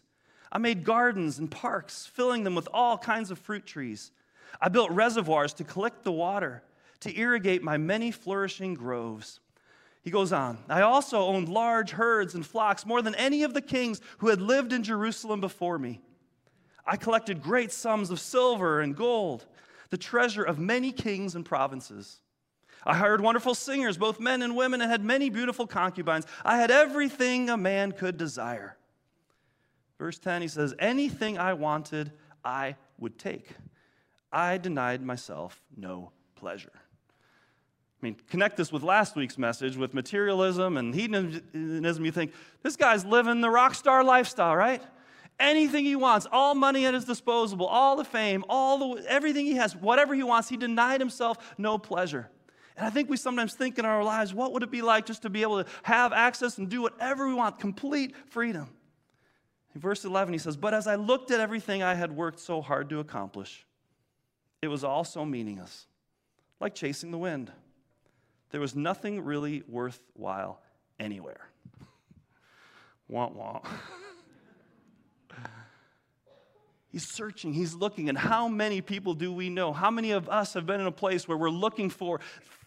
I 0.49 0.57
made 0.57 0.85
gardens 0.85 1.37
and 1.37 1.51
parks, 1.51 2.05
filling 2.05 2.45
them 2.45 2.55
with 2.55 2.69
all 2.73 2.97
kinds 2.97 3.29
of 3.29 3.37
fruit 3.37 3.65
trees. 3.65 4.11
I 4.61 4.69
built 4.69 4.89
reservoirs 4.91 5.53
to 5.55 5.65
collect 5.65 6.05
the 6.05 6.13
water, 6.13 6.63
to 7.01 7.19
irrigate 7.19 7.61
my 7.61 7.75
many 7.75 8.09
flourishing 8.09 8.73
groves. 8.73 9.41
He 10.01 10.11
goes 10.11 10.31
on, 10.31 10.59
I 10.69 10.81
also 10.81 11.25
owned 11.25 11.49
large 11.49 11.91
herds 11.91 12.33
and 12.33 12.45
flocks, 12.45 12.85
more 12.85 13.01
than 13.01 13.15
any 13.15 13.43
of 13.43 13.53
the 13.53 13.61
kings 13.61 13.99
who 14.19 14.29
had 14.29 14.41
lived 14.41 14.71
in 14.71 14.81
Jerusalem 14.81 15.41
before 15.41 15.77
me. 15.77 15.99
I 16.87 16.95
collected 16.95 17.43
great 17.43 17.73
sums 17.73 18.11
of 18.11 18.21
silver 18.21 18.79
and 18.79 18.95
gold, 18.95 19.45
the 19.89 19.97
treasure 19.97 20.43
of 20.43 20.57
many 20.57 20.93
kings 20.93 21.35
and 21.35 21.43
provinces. 21.43 22.21
I 22.85 22.95
hired 22.95 23.21
wonderful 23.21 23.55
singers, 23.55 23.97
both 23.97 24.19
men 24.19 24.41
and 24.41 24.55
women, 24.55 24.81
and 24.81 24.91
had 24.91 25.03
many 25.03 25.29
beautiful 25.29 25.65
concubines. 25.65 26.25
I 26.43 26.57
had 26.57 26.69
everything 26.69 27.49
a 27.49 27.57
man 27.57 27.91
could 27.91 28.17
desire. 28.17 28.77
Verse 29.97 30.19
10, 30.19 30.41
he 30.43 30.47
says, 30.47 30.75
Anything 30.77 31.37
I 31.37 31.53
wanted, 31.53 32.11
I 32.43 32.75
would 32.99 33.17
take. 33.17 33.49
I 34.31 34.57
denied 34.57 35.01
myself 35.01 35.61
no 35.75 36.11
pleasure. 36.35 36.71
I 36.75 38.05
mean, 38.05 38.17
connect 38.29 38.57
this 38.57 38.71
with 38.71 38.83
last 38.83 39.15
week's 39.15 39.37
message 39.37 39.77
with 39.77 39.93
materialism 39.93 40.77
and 40.77 40.93
hedonism. 40.93 42.05
You 42.05 42.11
think, 42.11 42.33
this 42.61 42.75
guy's 42.75 43.03
living 43.03 43.41
the 43.41 43.49
rock 43.49 43.73
star 43.73 44.03
lifestyle, 44.03 44.55
right? 44.55 44.81
anything 45.39 45.85
he 45.85 45.95
wants, 45.95 46.27
all 46.31 46.55
money 46.55 46.85
at 46.85 46.93
his 46.93 47.05
disposal, 47.05 47.65
all 47.65 47.95
the 47.95 48.05
fame, 48.05 48.43
all 48.47 48.95
the 48.95 49.05
everything 49.09 49.45
he 49.45 49.55
has, 49.55 49.75
whatever 49.75 50.13
he 50.13 50.23
wants, 50.23 50.49
he 50.49 50.57
denied 50.57 51.01
himself 51.01 51.55
no 51.57 51.77
pleasure. 51.77 52.29
And 52.77 52.85
I 52.85 52.89
think 52.89 53.09
we 53.09 53.17
sometimes 53.17 53.53
think 53.53 53.79
in 53.79 53.85
our 53.85 54.03
lives, 54.03 54.33
what 54.33 54.51
would 54.53 54.63
it 54.63 54.71
be 54.71 54.81
like 54.81 55.05
just 55.05 55.21
to 55.21 55.29
be 55.29 55.41
able 55.43 55.63
to 55.63 55.69
have 55.83 56.11
access 56.11 56.57
and 56.57 56.69
do 56.69 56.81
whatever 56.81 57.27
we 57.27 57.33
want, 57.33 57.59
complete 57.59 58.13
freedom? 58.29 58.69
In 59.73 59.81
verse 59.81 60.03
11, 60.03 60.33
he 60.33 60.39
says, 60.39 60.57
But 60.57 60.73
as 60.73 60.87
I 60.87 60.95
looked 60.95 61.31
at 61.31 61.39
everything 61.39 61.83
I 61.83 61.93
had 61.93 62.11
worked 62.11 62.39
so 62.39 62.61
hard 62.61 62.89
to 62.89 62.99
accomplish, 62.99 63.65
it 64.61 64.67
was 64.67 64.83
all 64.83 65.03
so 65.03 65.25
meaningless, 65.25 65.87
like 66.59 66.75
chasing 66.75 67.11
the 67.11 67.17
wind. 67.17 67.51
There 68.51 68.61
was 68.61 68.75
nothing 68.75 69.23
really 69.23 69.63
worthwhile 69.67 70.61
anywhere. 70.99 71.49
wah 73.07 73.27
wah. 73.27 73.61
He's 76.95 77.05
searching, 77.05 77.51
he's 77.51 77.73
looking. 77.73 78.07
And 78.07 78.17
how 78.17 78.47
many 78.47 78.79
people 78.79 79.15
do 79.15 79.33
we 79.33 79.49
know? 79.49 79.73
How 79.73 79.91
many 79.91 80.11
of 80.11 80.29
us 80.29 80.53
have 80.53 80.65
been 80.65 80.79
in 80.79 80.87
a 80.87 80.93
place 80.93 81.27
where 81.27 81.37
we're 81.37 81.49
looking 81.49 81.89
for, 81.89 82.21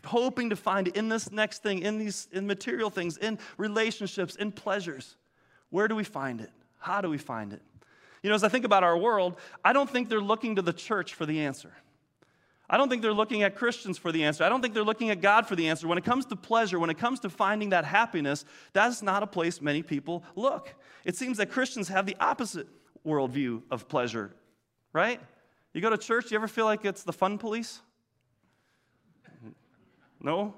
hoping 0.04 0.50
to 0.50 0.56
find 0.56 0.86
in 0.88 1.08
this 1.08 1.32
next 1.32 1.62
thing, 1.62 1.78
in 1.78 1.96
these 1.96 2.28
in 2.30 2.46
material 2.46 2.90
things, 2.90 3.16
in 3.16 3.38
relationships, 3.56 4.36
in 4.36 4.52
pleasures? 4.52 5.16
Where 5.70 5.88
do 5.88 5.96
we 5.96 6.04
find 6.04 6.42
it? 6.42 6.50
How 6.78 7.00
do 7.00 7.08
we 7.08 7.16
find 7.16 7.54
it? 7.54 7.62
You 8.22 8.28
know, 8.28 8.34
as 8.34 8.44
I 8.44 8.50
think 8.50 8.66
about 8.66 8.84
our 8.84 8.98
world, 8.98 9.38
I 9.64 9.72
don't 9.72 9.88
think 9.88 10.10
they're 10.10 10.20
looking 10.20 10.56
to 10.56 10.62
the 10.62 10.74
church 10.74 11.14
for 11.14 11.24
the 11.24 11.40
answer. 11.40 11.72
I 12.68 12.76
don't 12.76 12.90
think 12.90 13.00
they're 13.00 13.14
looking 13.14 13.44
at 13.44 13.56
Christians 13.56 13.96
for 13.96 14.12
the 14.12 14.24
answer. 14.24 14.44
I 14.44 14.50
don't 14.50 14.60
think 14.60 14.74
they're 14.74 14.82
looking 14.82 15.08
at 15.08 15.22
God 15.22 15.46
for 15.46 15.56
the 15.56 15.70
answer. 15.70 15.88
When 15.88 15.96
it 15.96 16.04
comes 16.04 16.26
to 16.26 16.36
pleasure, 16.36 16.78
when 16.78 16.90
it 16.90 16.98
comes 16.98 17.20
to 17.20 17.30
finding 17.30 17.70
that 17.70 17.86
happiness, 17.86 18.44
that's 18.74 19.00
not 19.00 19.22
a 19.22 19.26
place 19.26 19.62
many 19.62 19.82
people 19.82 20.22
look. 20.36 20.74
It 21.06 21.16
seems 21.16 21.38
that 21.38 21.50
Christians 21.50 21.88
have 21.88 22.04
the 22.04 22.16
opposite 22.20 22.68
worldview 23.08 23.62
of 23.70 23.88
pleasure, 23.88 24.34
right? 24.92 25.20
You 25.72 25.80
go 25.80 25.90
to 25.90 25.98
church, 25.98 26.30
you 26.30 26.36
ever 26.36 26.48
feel 26.48 26.64
like 26.64 26.84
it's 26.84 27.02
the 27.02 27.12
fun 27.12 27.38
police? 27.38 27.80
No? 30.20 30.54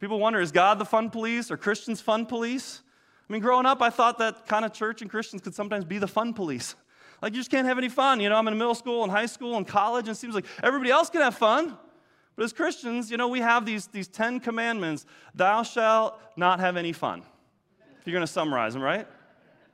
People 0.00 0.18
wonder 0.18 0.40
is 0.40 0.52
God 0.52 0.78
the 0.78 0.84
fun 0.84 1.10
police 1.10 1.50
or 1.50 1.56
Christians 1.56 2.00
fun 2.00 2.26
police? 2.26 2.82
I 3.28 3.32
mean, 3.32 3.40
growing 3.40 3.66
up, 3.66 3.80
I 3.80 3.90
thought 3.90 4.18
that 4.18 4.46
kind 4.46 4.64
of 4.64 4.72
church 4.72 5.00
and 5.00 5.10
Christians 5.10 5.42
could 5.42 5.54
sometimes 5.54 5.84
be 5.84 5.98
the 5.98 6.08
fun 6.08 6.34
police. 6.34 6.74
Like, 7.22 7.34
you 7.34 7.40
just 7.40 7.50
can't 7.50 7.68
have 7.68 7.78
any 7.78 7.88
fun. 7.88 8.20
You 8.20 8.28
know, 8.28 8.36
I'm 8.36 8.48
in 8.48 8.58
middle 8.58 8.74
school 8.74 9.04
and 9.04 9.12
high 9.12 9.26
school 9.26 9.56
and 9.56 9.66
college, 9.66 10.08
and 10.08 10.16
it 10.16 10.18
seems 10.18 10.34
like 10.34 10.44
everybody 10.62 10.90
else 10.90 11.08
can 11.08 11.20
have 11.20 11.36
fun. 11.36 11.78
But 12.34 12.44
as 12.44 12.52
Christians, 12.52 13.10
you 13.10 13.16
know, 13.16 13.28
we 13.28 13.40
have 13.40 13.64
these, 13.64 13.86
these 13.86 14.08
10 14.08 14.40
commandments 14.40 15.06
thou 15.34 15.62
shalt 15.62 16.18
not 16.36 16.58
have 16.60 16.76
any 16.76 16.92
fun. 16.92 17.22
If 18.00 18.06
you're 18.06 18.14
going 18.14 18.26
to 18.26 18.32
summarize 18.32 18.72
them, 18.72 18.82
right? 18.82 19.06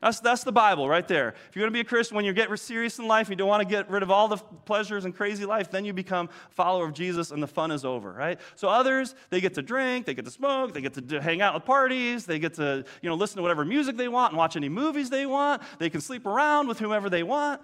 That's, 0.01 0.21
that's 0.21 0.45
the 0.45 0.53
Bible 0.53 0.89
right 0.89 1.07
there. 1.09 1.35
If 1.49 1.57
you're 1.57 1.63
going 1.63 1.73
to 1.73 1.77
be 1.77 1.81
a 1.81 1.85
Christian, 1.85 2.15
when 2.15 2.25
you 2.25 2.33
get 2.33 2.57
serious 2.57 3.01
in 3.01 3.09
life, 3.09 3.29
you 3.29 3.35
don't 3.35 3.49
want 3.49 3.63
to 3.63 3.69
get 3.69 3.91
rid 3.91 4.05
of 4.05 4.13
all 4.13 4.29
the 4.29 4.37
pleasures 4.37 5.05
and 5.05 5.15
crazy 5.15 5.45
life, 5.45 5.73
then 5.73 5.85
you 5.85 5.93
become 5.93 6.29
a 6.29 6.55
follower 6.55 6.85
of 6.85 6.95
Jesus 6.95 7.33
and 7.33 7.43
the 7.43 7.49
fun 7.49 7.73
is 7.73 7.85
over, 7.85 8.13
right? 8.13 8.39
So 8.55 8.69
others, 8.69 9.17
they 9.31 9.41
get 9.41 9.55
to 9.55 9.63
drink, 9.63 10.07
they 10.07 10.15
get 10.15 10.25
to 10.25 10.31
smoke, 10.31 10.73
they 10.73 10.81
get 10.81 10.95
to 10.95 11.21
hang 11.21 11.43
out 11.43 11.55
with 11.55 11.65
parties, 11.65 12.27
they 12.27 12.39
get 12.39 12.55
to, 12.55 12.85
you 13.03 13.09
know, 13.09 13.17
listen 13.17 13.37
to 13.39 13.43
whatever 13.43 13.65
music 13.65 13.97
they 13.97 14.07
want 14.07 14.33
and 14.33 14.39
watch 14.39 14.55
any 14.55 14.69
movies 14.69 15.11
they 15.11 15.27
want. 15.27 15.63
They 15.81 15.91
can 15.91 16.01
sleep 16.01 16.27
around 16.27 16.69
with 16.69 16.79
whomever 16.79 17.11
they 17.11 17.25
want. 17.25 17.61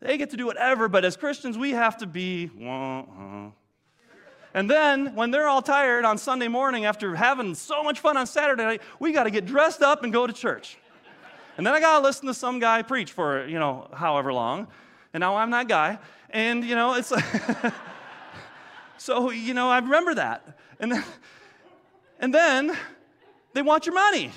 They 0.00 0.18
get 0.18 0.30
to 0.30 0.36
do 0.36 0.46
whatever, 0.46 0.88
but 0.88 1.04
as 1.04 1.16
Christians, 1.16 1.56
we 1.56 1.70
have 1.72 1.96
to 1.98 2.06
be, 2.06 2.50
uh 2.66 3.50
And 4.52 4.68
then 4.68 5.14
when 5.14 5.30
they're 5.30 5.46
all 5.46 5.62
tired 5.62 6.04
on 6.04 6.18
Sunday 6.18 6.48
morning 6.48 6.86
after 6.86 7.14
having 7.14 7.54
so 7.54 7.84
much 7.84 8.00
fun 8.00 8.16
on 8.16 8.26
Saturday 8.26 8.64
night, 8.64 8.82
we 8.98 9.12
got 9.12 9.24
to 9.24 9.30
get 9.30 9.46
dressed 9.46 9.82
up 9.82 10.02
and 10.02 10.12
go 10.12 10.26
to 10.26 10.32
church. 10.32 10.78
And 11.58 11.66
then 11.66 11.74
I 11.74 11.80
got 11.80 11.98
to 11.98 12.04
listen 12.04 12.26
to 12.28 12.34
some 12.34 12.60
guy 12.60 12.82
preach 12.82 13.10
for, 13.10 13.44
you 13.44 13.58
know, 13.58 13.88
however 13.92 14.32
long. 14.32 14.68
And 15.12 15.20
now 15.20 15.36
I'm 15.36 15.50
that 15.50 15.66
guy. 15.66 15.98
And, 16.30 16.64
you 16.64 16.76
know, 16.76 16.94
it's 16.94 17.12
so, 18.96 19.30
you 19.30 19.54
know, 19.54 19.68
I 19.68 19.78
remember 19.78 20.14
that. 20.14 20.56
And 20.78 20.92
then, 20.92 21.04
and 22.20 22.32
then 22.32 22.78
they 23.54 23.62
want 23.62 23.86
your 23.86 23.94
money. 23.96 24.30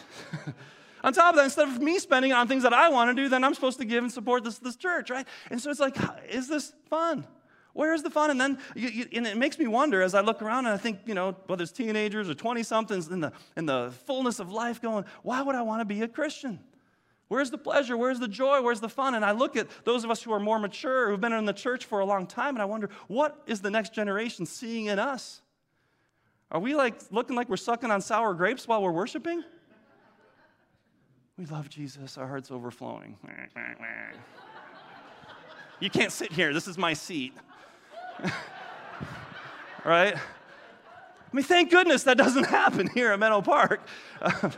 on 1.03 1.13
top 1.13 1.33
of 1.33 1.35
that, 1.35 1.43
instead 1.43 1.67
of 1.67 1.79
me 1.79 1.99
spending 1.99 2.31
it 2.31 2.33
on 2.33 2.47
things 2.47 2.63
that 2.63 2.73
I 2.73 2.89
want 2.89 3.15
to 3.15 3.23
do, 3.23 3.29
then 3.29 3.43
I'm 3.43 3.53
supposed 3.53 3.77
to 3.77 3.85
give 3.85 4.03
and 4.03 4.11
support 4.11 4.43
this, 4.43 4.57
this 4.57 4.75
church, 4.75 5.11
right? 5.11 5.27
And 5.51 5.61
so 5.61 5.69
it's 5.69 5.79
like, 5.79 5.95
is 6.27 6.47
this 6.47 6.73
fun? 6.89 7.27
Where's 7.73 8.01
the 8.01 8.09
fun? 8.09 8.31
And 8.31 8.41
then 8.41 8.57
you, 8.73 8.89
you, 8.89 9.05
and 9.13 9.27
it 9.27 9.37
makes 9.37 9.59
me 9.59 9.67
wonder 9.67 10.01
as 10.01 10.15
I 10.15 10.21
look 10.21 10.41
around 10.41 10.65
and 10.65 10.73
I 10.73 10.77
think, 10.77 11.01
you 11.05 11.13
know, 11.13 11.35
whether 11.45 11.61
it's 11.61 11.71
teenagers 11.71 12.31
or 12.31 12.33
20 12.33 12.63
somethings 12.63 13.09
in 13.09 13.19
the, 13.19 13.31
in 13.55 13.67
the 13.67 13.93
fullness 14.07 14.39
of 14.39 14.51
life 14.51 14.81
going, 14.81 15.05
why 15.21 15.43
would 15.43 15.53
I 15.53 15.61
want 15.61 15.81
to 15.81 15.85
be 15.85 16.01
a 16.01 16.07
Christian? 16.07 16.59
Where's 17.31 17.49
the 17.49 17.57
pleasure? 17.57 17.95
Where's 17.95 18.19
the 18.19 18.27
joy? 18.27 18.61
Where's 18.61 18.81
the 18.81 18.89
fun? 18.89 19.15
And 19.15 19.23
I 19.23 19.31
look 19.31 19.55
at 19.55 19.67
those 19.85 20.03
of 20.03 20.11
us 20.11 20.21
who 20.21 20.33
are 20.33 20.39
more 20.39 20.59
mature, 20.59 21.09
who've 21.09 21.21
been 21.21 21.31
in 21.31 21.45
the 21.45 21.53
church 21.53 21.85
for 21.85 22.01
a 22.01 22.05
long 22.05 22.27
time, 22.27 22.55
and 22.55 22.61
I 22.61 22.65
wonder, 22.65 22.89
what 23.07 23.41
is 23.47 23.61
the 23.61 23.71
next 23.71 23.93
generation 23.93 24.45
seeing 24.45 24.87
in 24.87 24.99
us? 24.99 25.41
Are 26.51 26.59
we 26.59 26.75
like 26.75 26.95
looking 27.09 27.37
like 27.37 27.47
we're 27.47 27.55
sucking 27.55 27.89
on 27.89 28.01
sour 28.01 28.33
grapes 28.33 28.67
while 28.67 28.83
we're 28.83 28.91
worshiping? 28.91 29.45
We 31.37 31.45
love 31.45 31.69
Jesus, 31.69 32.17
our 32.17 32.27
heart's 32.27 32.51
overflowing. 32.51 33.15
you 35.79 35.89
can't 35.89 36.11
sit 36.11 36.33
here, 36.33 36.53
this 36.53 36.67
is 36.67 36.77
my 36.77 36.91
seat. 36.91 37.33
right? 39.85 40.17
I 40.17 40.19
mean, 41.31 41.45
thank 41.45 41.71
goodness 41.71 42.03
that 42.03 42.17
doesn't 42.17 42.43
happen 42.49 42.89
here 42.93 43.13
at 43.13 43.19
Meadow 43.19 43.41
Park. 43.41 43.79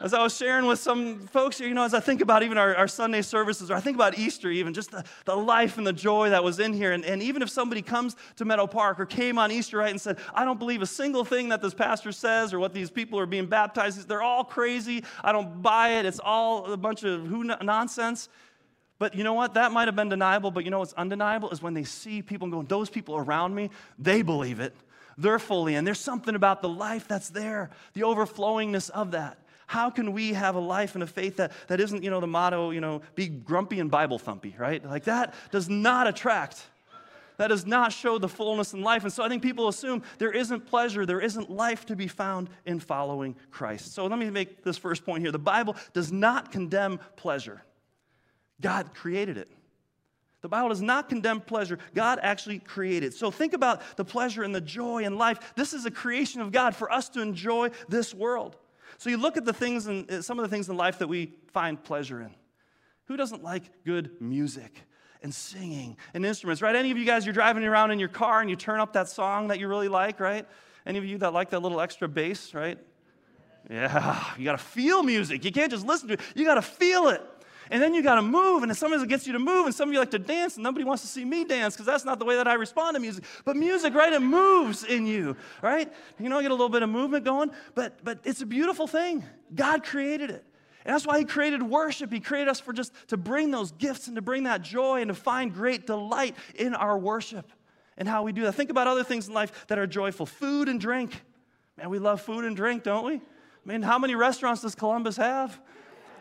as 0.00 0.12
I 0.12 0.22
was 0.22 0.36
sharing 0.36 0.66
with 0.66 0.78
some 0.78 1.20
folks 1.28 1.58
here, 1.58 1.66
you 1.68 1.74
know, 1.74 1.84
as 1.84 1.94
I 1.94 2.00
think 2.00 2.20
about 2.20 2.42
even 2.42 2.58
our, 2.58 2.74
our 2.76 2.88
Sunday 2.88 3.22
services, 3.22 3.70
or 3.70 3.74
I 3.74 3.80
think 3.80 3.96
about 3.96 4.18
Easter, 4.18 4.50
even 4.50 4.74
just 4.74 4.90
the, 4.90 5.04
the 5.24 5.34
life 5.34 5.78
and 5.78 5.86
the 5.86 5.92
joy 5.92 6.30
that 6.30 6.44
was 6.44 6.58
in 6.60 6.74
here. 6.74 6.92
And, 6.92 7.04
and 7.04 7.22
even 7.22 7.40
if 7.40 7.48
somebody 7.48 7.80
comes 7.80 8.14
to 8.36 8.44
Meadow 8.44 8.66
Park 8.66 9.00
or 9.00 9.06
came 9.06 9.38
on 9.38 9.50
Easter 9.50 9.78
right 9.78 9.90
and 9.90 10.00
said, 10.00 10.18
I 10.34 10.44
don't 10.44 10.58
believe 10.58 10.82
a 10.82 10.86
single 10.86 11.24
thing 11.24 11.48
that 11.48 11.62
this 11.62 11.72
pastor 11.72 12.12
says 12.12 12.52
or 12.52 12.58
what 12.58 12.74
these 12.74 12.90
people 12.90 13.18
are 13.18 13.26
being 13.26 13.46
baptized, 13.46 14.06
they're 14.06 14.22
all 14.22 14.44
crazy. 14.44 15.02
I 15.24 15.32
don't 15.32 15.62
buy 15.62 15.94
it. 15.94 16.06
It's 16.06 16.20
all 16.20 16.70
a 16.72 16.76
bunch 16.76 17.02
of 17.02 17.26
who 17.26 17.44
nonsense. 17.44 18.28
But 18.98 19.14
you 19.14 19.24
know 19.24 19.34
what? 19.34 19.54
That 19.54 19.72
might 19.72 19.88
have 19.88 19.96
been 19.96 20.08
deniable, 20.08 20.50
but 20.50 20.64
you 20.64 20.70
know 20.70 20.78
what's 20.78 20.94
undeniable 20.94 21.50
is 21.50 21.62
when 21.62 21.74
they 21.74 21.84
see 21.84 22.22
people 22.22 22.48
going, 22.48 22.66
those 22.66 22.90
people 22.90 23.16
around 23.16 23.54
me, 23.54 23.70
they 23.98 24.22
believe 24.22 24.60
it. 24.60 24.74
They're 25.18 25.38
fully 25.38 25.74
in. 25.74 25.84
There's 25.84 26.00
something 26.00 26.34
about 26.34 26.60
the 26.60 26.68
life 26.68 27.08
that's 27.08 27.30
there, 27.30 27.70
the 27.94 28.02
overflowingness 28.02 28.90
of 28.90 29.12
that. 29.12 29.38
How 29.66 29.90
can 29.90 30.12
we 30.12 30.32
have 30.32 30.54
a 30.54 30.60
life 30.60 30.94
and 30.94 31.02
a 31.02 31.06
faith 31.06 31.36
that, 31.36 31.52
that 31.66 31.80
isn't, 31.80 32.02
you 32.02 32.10
know, 32.10 32.20
the 32.20 32.26
motto, 32.26 32.70
you 32.70 32.80
know, 32.80 33.02
be 33.14 33.26
grumpy 33.26 33.80
and 33.80 33.90
Bible 33.90 34.18
thumpy, 34.18 34.58
right? 34.58 34.84
Like 34.84 35.04
that 35.04 35.34
does 35.50 35.68
not 35.68 36.06
attract. 36.06 36.62
That 37.38 37.48
does 37.48 37.66
not 37.66 37.92
show 37.92 38.18
the 38.18 38.28
fullness 38.28 38.72
in 38.72 38.82
life. 38.82 39.02
And 39.02 39.12
so 39.12 39.22
I 39.22 39.28
think 39.28 39.42
people 39.42 39.68
assume 39.68 40.02
there 40.18 40.32
isn't 40.32 40.66
pleasure, 40.66 41.04
there 41.04 41.20
isn't 41.20 41.50
life 41.50 41.84
to 41.86 41.96
be 41.96 42.06
found 42.06 42.48
in 42.64 42.80
following 42.80 43.36
Christ. 43.50 43.92
So 43.92 44.06
let 44.06 44.18
me 44.18 44.30
make 44.30 44.62
this 44.64 44.78
first 44.78 45.04
point 45.04 45.22
here. 45.22 45.32
The 45.32 45.38
Bible 45.38 45.76
does 45.92 46.10
not 46.10 46.50
condemn 46.50 47.00
pleasure, 47.16 47.62
God 48.60 48.94
created 48.94 49.36
it. 49.36 49.50
The 50.42 50.50
Bible 50.50 50.68
does 50.68 50.82
not 50.82 51.08
condemn 51.08 51.40
pleasure. 51.40 51.78
God 51.92 52.20
actually 52.22 52.60
created. 52.60 53.12
So 53.12 53.32
think 53.32 53.52
about 53.52 53.82
the 53.96 54.04
pleasure 54.04 54.44
and 54.44 54.54
the 54.54 54.60
joy 54.60 55.02
in 55.02 55.18
life. 55.18 55.40
This 55.56 55.72
is 55.72 55.86
a 55.86 55.90
creation 55.90 56.40
of 56.40 56.52
God 56.52 56.76
for 56.76 56.92
us 56.92 57.08
to 57.10 57.20
enjoy 57.20 57.70
this 57.88 58.14
world. 58.14 58.54
So 58.98 59.10
you 59.10 59.16
look 59.16 59.36
at 59.36 59.44
the 59.44 59.52
things 59.52 59.86
and 59.86 60.24
some 60.24 60.38
of 60.38 60.42
the 60.42 60.48
things 60.48 60.68
in 60.68 60.76
life 60.76 60.98
that 60.98 61.08
we 61.08 61.32
find 61.52 61.82
pleasure 61.82 62.20
in. 62.20 62.30
Who 63.06 63.16
doesn't 63.16 63.44
like 63.44 63.84
good 63.84 64.20
music 64.20 64.82
and 65.22 65.34
singing 65.34 65.96
and 66.14 66.24
instruments, 66.26 66.60
right? 66.62 66.74
Any 66.74 66.90
of 66.90 66.98
you 66.98 67.04
guys, 67.04 67.24
you're 67.24 67.32
driving 67.32 67.64
around 67.64 67.90
in 67.90 67.98
your 67.98 68.08
car 68.08 68.40
and 68.40 68.50
you 68.50 68.56
turn 68.56 68.80
up 68.80 68.92
that 68.94 69.08
song 69.08 69.48
that 69.48 69.58
you 69.58 69.68
really 69.68 69.88
like, 69.88 70.20
right? 70.20 70.46
Any 70.84 70.98
of 70.98 71.04
you 71.04 71.18
that 71.18 71.32
like 71.32 71.50
that 71.50 71.60
little 71.60 71.80
extra 71.80 72.08
bass, 72.08 72.54
right? 72.54 72.78
Yeah, 73.68 74.24
you 74.38 74.44
got 74.44 74.52
to 74.52 74.58
feel 74.58 75.02
music. 75.02 75.44
You 75.44 75.52
can't 75.52 75.70
just 75.70 75.84
listen 75.84 76.08
to 76.08 76.14
it, 76.14 76.20
you 76.34 76.44
got 76.44 76.54
to 76.54 76.62
feel 76.62 77.08
it. 77.08 77.22
And 77.70 77.82
then 77.82 77.94
you 77.94 78.02
got 78.02 78.16
to 78.16 78.22
move, 78.22 78.62
and 78.62 78.76
sometimes 78.76 79.02
it 79.02 79.08
gets 79.08 79.26
you 79.26 79.32
to 79.32 79.38
move, 79.38 79.66
and 79.66 79.74
some 79.74 79.88
of 79.88 79.92
you 79.92 79.98
like 79.98 80.10
to 80.12 80.18
dance, 80.18 80.54
and 80.54 80.62
nobody 80.64 80.84
wants 80.84 81.02
to 81.02 81.08
see 81.08 81.24
me 81.24 81.44
dance 81.44 81.74
because 81.74 81.86
that's 81.86 82.04
not 82.04 82.18
the 82.18 82.24
way 82.24 82.36
that 82.36 82.46
I 82.46 82.54
respond 82.54 82.94
to 82.94 83.00
music. 83.00 83.24
But 83.44 83.56
music, 83.56 83.94
right, 83.94 84.12
it 84.12 84.20
moves 84.20 84.84
in 84.84 85.06
you, 85.06 85.36
right? 85.62 85.92
You 86.18 86.28
know, 86.28 86.40
get 86.40 86.50
a 86.50 86.54
little 86.54 86.68
bit 86.68 86.82
of 86.82 86.88
movement 86.88 87.24
going, 87.24 87.50
but 87.74 88.04
but 88.04 88.20
it's 88.24 88.42
a 88.42 88.46
beautiful 88.46 88.86
thing. 88.86 89.24
God 89.54 89.84
created 89.84 90.30
it. 90.30 90.44
And 90.84 90.94
that's 90.94 91.04
why 91.04 91.18
he 91.18 91.24
created 91.24 91.64
worship. 91.64 92.12
He 92.12 92.20
created 92.20 92.48
us 92.48 92.60
for 92.60 92.72
just 92.72 92.92
to 93.08 93.16
bring 93.16 93.50
those 93.50 93.72
gifts 93.72 94.06
and 94.06 94.14
to 94.14 94.22
bring 94.22 94.44
that 94.44 94.62
joy 94.62 95.00
and 95.00 95.08
to 95.08 95.14
find 95.14 95.52
great 95.52 95.84
delight 95.84 96.36
in 96.54 96.76
our 96.76 96.96
worship 96.96 97.50
and 97.98 98.08
how 98.08 98.22
we 98.22 98.30
do 98.30 98.42
that. 98.42 98.52
Think 98.52 98.70
about 98.70 98.86
other 98.86 99.02
things 99.02 99.26
in 99.26 99.34
life 99.34 99.66
that 99.66 99.78
are 99.78 99.86
joyful 99.88 100.26
food 100.26 100.68
and 100.68 100.80
drink. 100.80 101.22
Man, 101.76 101.90
we 101.90 101.98
love 101.98 102.20
food 102.20 102.44
and 102.44 102.54
drink, 102.54 102.84
don't 102.84 103.04
we? 103.04 103.14
I 103.14 103.20
mean, 103.64 103.82
how 103.82 103.98
many 103.98 104.14
restaurants 104.14 104.62
does 104.62 104.76
Columbus 104.76 105.16
have? 105.16 105.60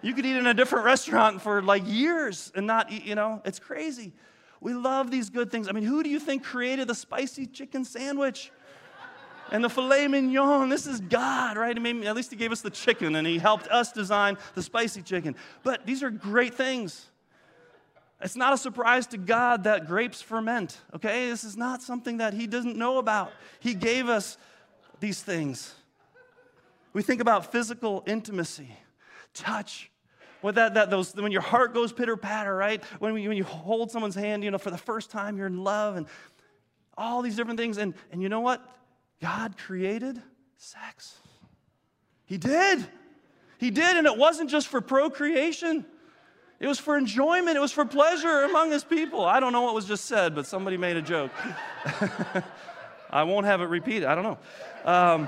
You 0.06 0.14
could 0.14 0.24
eat 0.24 0.38
in 0.38 0.46
a 0.46 0.54
different 0.54 0.86
restaurant 0.86 1.42
for 1.42 1.64
like 1.64 1.82
years 1.88 2.52
and 2.54 2.68
not 2.68 2.92
eat, 2.92 3.06
you 3.06 3.16
know, 3.16 3.42
it's 3.44 3.58
crazy. 3.58 4.14
We 4.62 4.76
love 4.76 5.10
these 5.10 5.32
good 5.32 5.50
things. 5.50 5.68
I 5.68 5.72
mean, 5.72 5.84
who 5.84 6.04
do 6.04 6.10
you 6.10 6.20
think 6.20 6.44
created 6.44 6.88
the 6.88 6.94
spicy 6.94 7.48
chicken 7.48 7.84
sandwich? 7.84 8.52
and 9.52 9.64
the 9.64 9.70
filet 9.70 10.08
mignon. 10.08 10.70
This 10.70 10.86
is 10.86 11.00
God, 11.00 11.58
right? 11.58 11.76
He 11.76 11.82
made 11.82 11.94
me, 11.94 12.06
at 12.06 12.16
least 12.16 12.30
He 12.30 12.36
gave 12.36 12.52
us 12.52 12.62
the 12.62 12.70
chicken 12.70 13.16
and 13.16 13.26
He 13.26 13.40
helped 13.40 13.68
us 13.68 13.92
design 13.92 14.38
the 14.54 14.62
spicy 14.62 15.02
chicken. 15.02 15.36
But 15.64 15.88
these 15.88 16.04
are 16.04 16.12
great 16.12 16.54
things. 16.54 17.08
It's 18.22 18.36
not 18.36 18.54
a 18.54 18.58
surprise 18.58 19.08
to 19.08 19.18
God 19.18 19.64
that 19.64 19.88
grapes 19.88 20.22
ferment, 20.22 20.82
okay? 20.96 21.30
This 21.30 21.44
is 21.44 21.58
not 21.58 21.82
something 21.82 22.18
that 22.18 22.34
He 22.34 22.46
doesn't 22.46 22.78
know 22.78 23.00
about. 23.00 23.32
He 23.60 23.74
gave 23.74 24.08
us 24.08 24.38
these 25.00 25.22
things. 25.22 25.74
We 26.94 27.02
think 27.02 27.22
about 27.22 27.52
physical 27.52 28.04
intimacy, 28.08 28.70
touch, 29.34 29.92
what 30.46 30.54
that, 30.54 30.76
that 30.76 30.92
those, 30.92 31.16
when 31.16 31.32
your 31.32 31.42
heart 31.42 31.74
goes 31.74 31.92
pitter 31.92 32.16
patter, 32.16 32.56
right? 32.56 32.84
When, 33.00 33.16
we, 33.16 33.28
when 33.28 33.36
you 33.36 33.44
hold 33.44 33.90
someone's 33.90 34.14
hand, 34.14 34.44
you 34.44 34.52
know, 34.52 34.60
for 34.60 34.70
the 34.70 34.78
first 34.78 35.10
time, 35.10 35.38
you're 35.38 35.48
in 35.48 35.64
love 35.64 35.96
and 35.96 36.06
all 36.96 37.24
these 37.24 37.36
different 37.36 37.60
things. 37.60 37.80
And, 37.80 37.96
and 38.12 38.22
you 38.22 38.30
know 38.30 38.42
what? 38.42 38.64
God 39.20 39.58
created 39.58 40.22
sex. 40.58 41.18
He 42.26 42.38
did. 42.38 42.86
He 43.58 43.72
did. 43.72 43.98
And 43.98 44.06
it 44.06 44.16
wasn't 44.20 44.52
just 44.52 44.68
for 44.68 44.82
procreation, 44.82 45.84
it 46.60 46.68
was 46.68 46.78
for 46.78 46.96
enjoyment, 46.96 47.58
it 47.58 47.60
was 47.60 47.72
for 47.72 47.84
pleasure 47.84 48.44
among 48.44 48.70
his 48.70 48.84
people. 48.84 49.26
I 49.26 49.40
don't 49.40 49.52
know 49.52 49.64
what 49.64 49.74
was 49.74 49.86
just 49.86 50.06
said, 50.06 50.36
but 50.36 50.46
somebody 50.46 50.78
made 50.78 50.96
a 50.96 51.02
joke. 51.02 51.32
I 53.10 53.24
won't 53.24 53.48
have 53.48 53.62
it 53.62 53.70
repeated. 53.70 54.04
I 54.04 54.14
don't 54.14 54.24
know. 54.24 54.38
Um, 54.86 55.28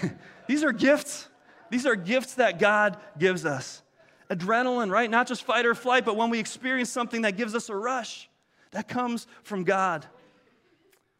these 0.46 0.64
are 0.64 0.72
gifts. 0.72 1.28
These 1.70 1.86
are 1.86 1.96
gifts 1.96 2.34
that 2.34 2.58
God 2.58 2.98
gives 3.18 3.46
us. 3.46 3.82
Adrenaline, 4.28 4.90
right? 4.90 5.10
Not 5.10 5.26
just 5.26 5.44
fight 5.44 5.66
or 5.66 5.74
flight, 5.74 6.04
but 6.04 6.16
when 6.16 6.30
we 6.30 6.38
experience 6.38 6.90
something 6.90 7.22
that 7.22 7.36
gives 7.36 7.54
us 7.54 7.68
a 7.68 7.74
rush, 7.74 8.28
that 8.72 8.88
comes 8.88 9.26
from 9.42 9.64
God. 9.64 10.06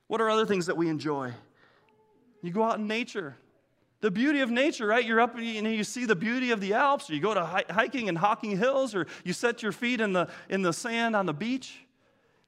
What 0.06 0.20
are 0.20 0.28
other 0.30 0.46
things 0.46 0.66
that 0.66 0.76
we 0.76 0.88
enjoy? 0.88 1.32
You 2.42 2.52
go 2.52 2.62
out 2.62 2.78
in 2.78 2.86
nature. 2.86 3.36
The 4.00 4.10
beauty 4.10 4.40
of 4.40 4.50
nature, 4.50 4.86
right? 4.86 5.04
You're 5.04 5.20
up 5.20 5.36
and 5.36 5.44
you, 5.44 5.68
you 5.68 5.84
see 5.84 6.06
the 6.06 6.16
beauty 6.16 6.52
of 6.52 6.60
the 6.60 6.72
Alps, 6.72 7.10
or 7.10 7.14
you 7.14 7.20
go 7.20 7.34
to 7.34 7.44
hiking 7.44 8.06
in 8.06 8.16
Hocking 8.16 8.56
Hills, 8.56 8.94
or 8.94 9.06
you 9.24 9.32
set 9.32 9.62
your 9.62 9.72
feet 9.72 10.00
in 10.00 10.12
the, 10.12 10.28
in 10.48 10.62
the 10.62 10.72
sand 10.72 11.14
on 11.14 11.26
the 11.26 11.34
beach. 11.34 11.84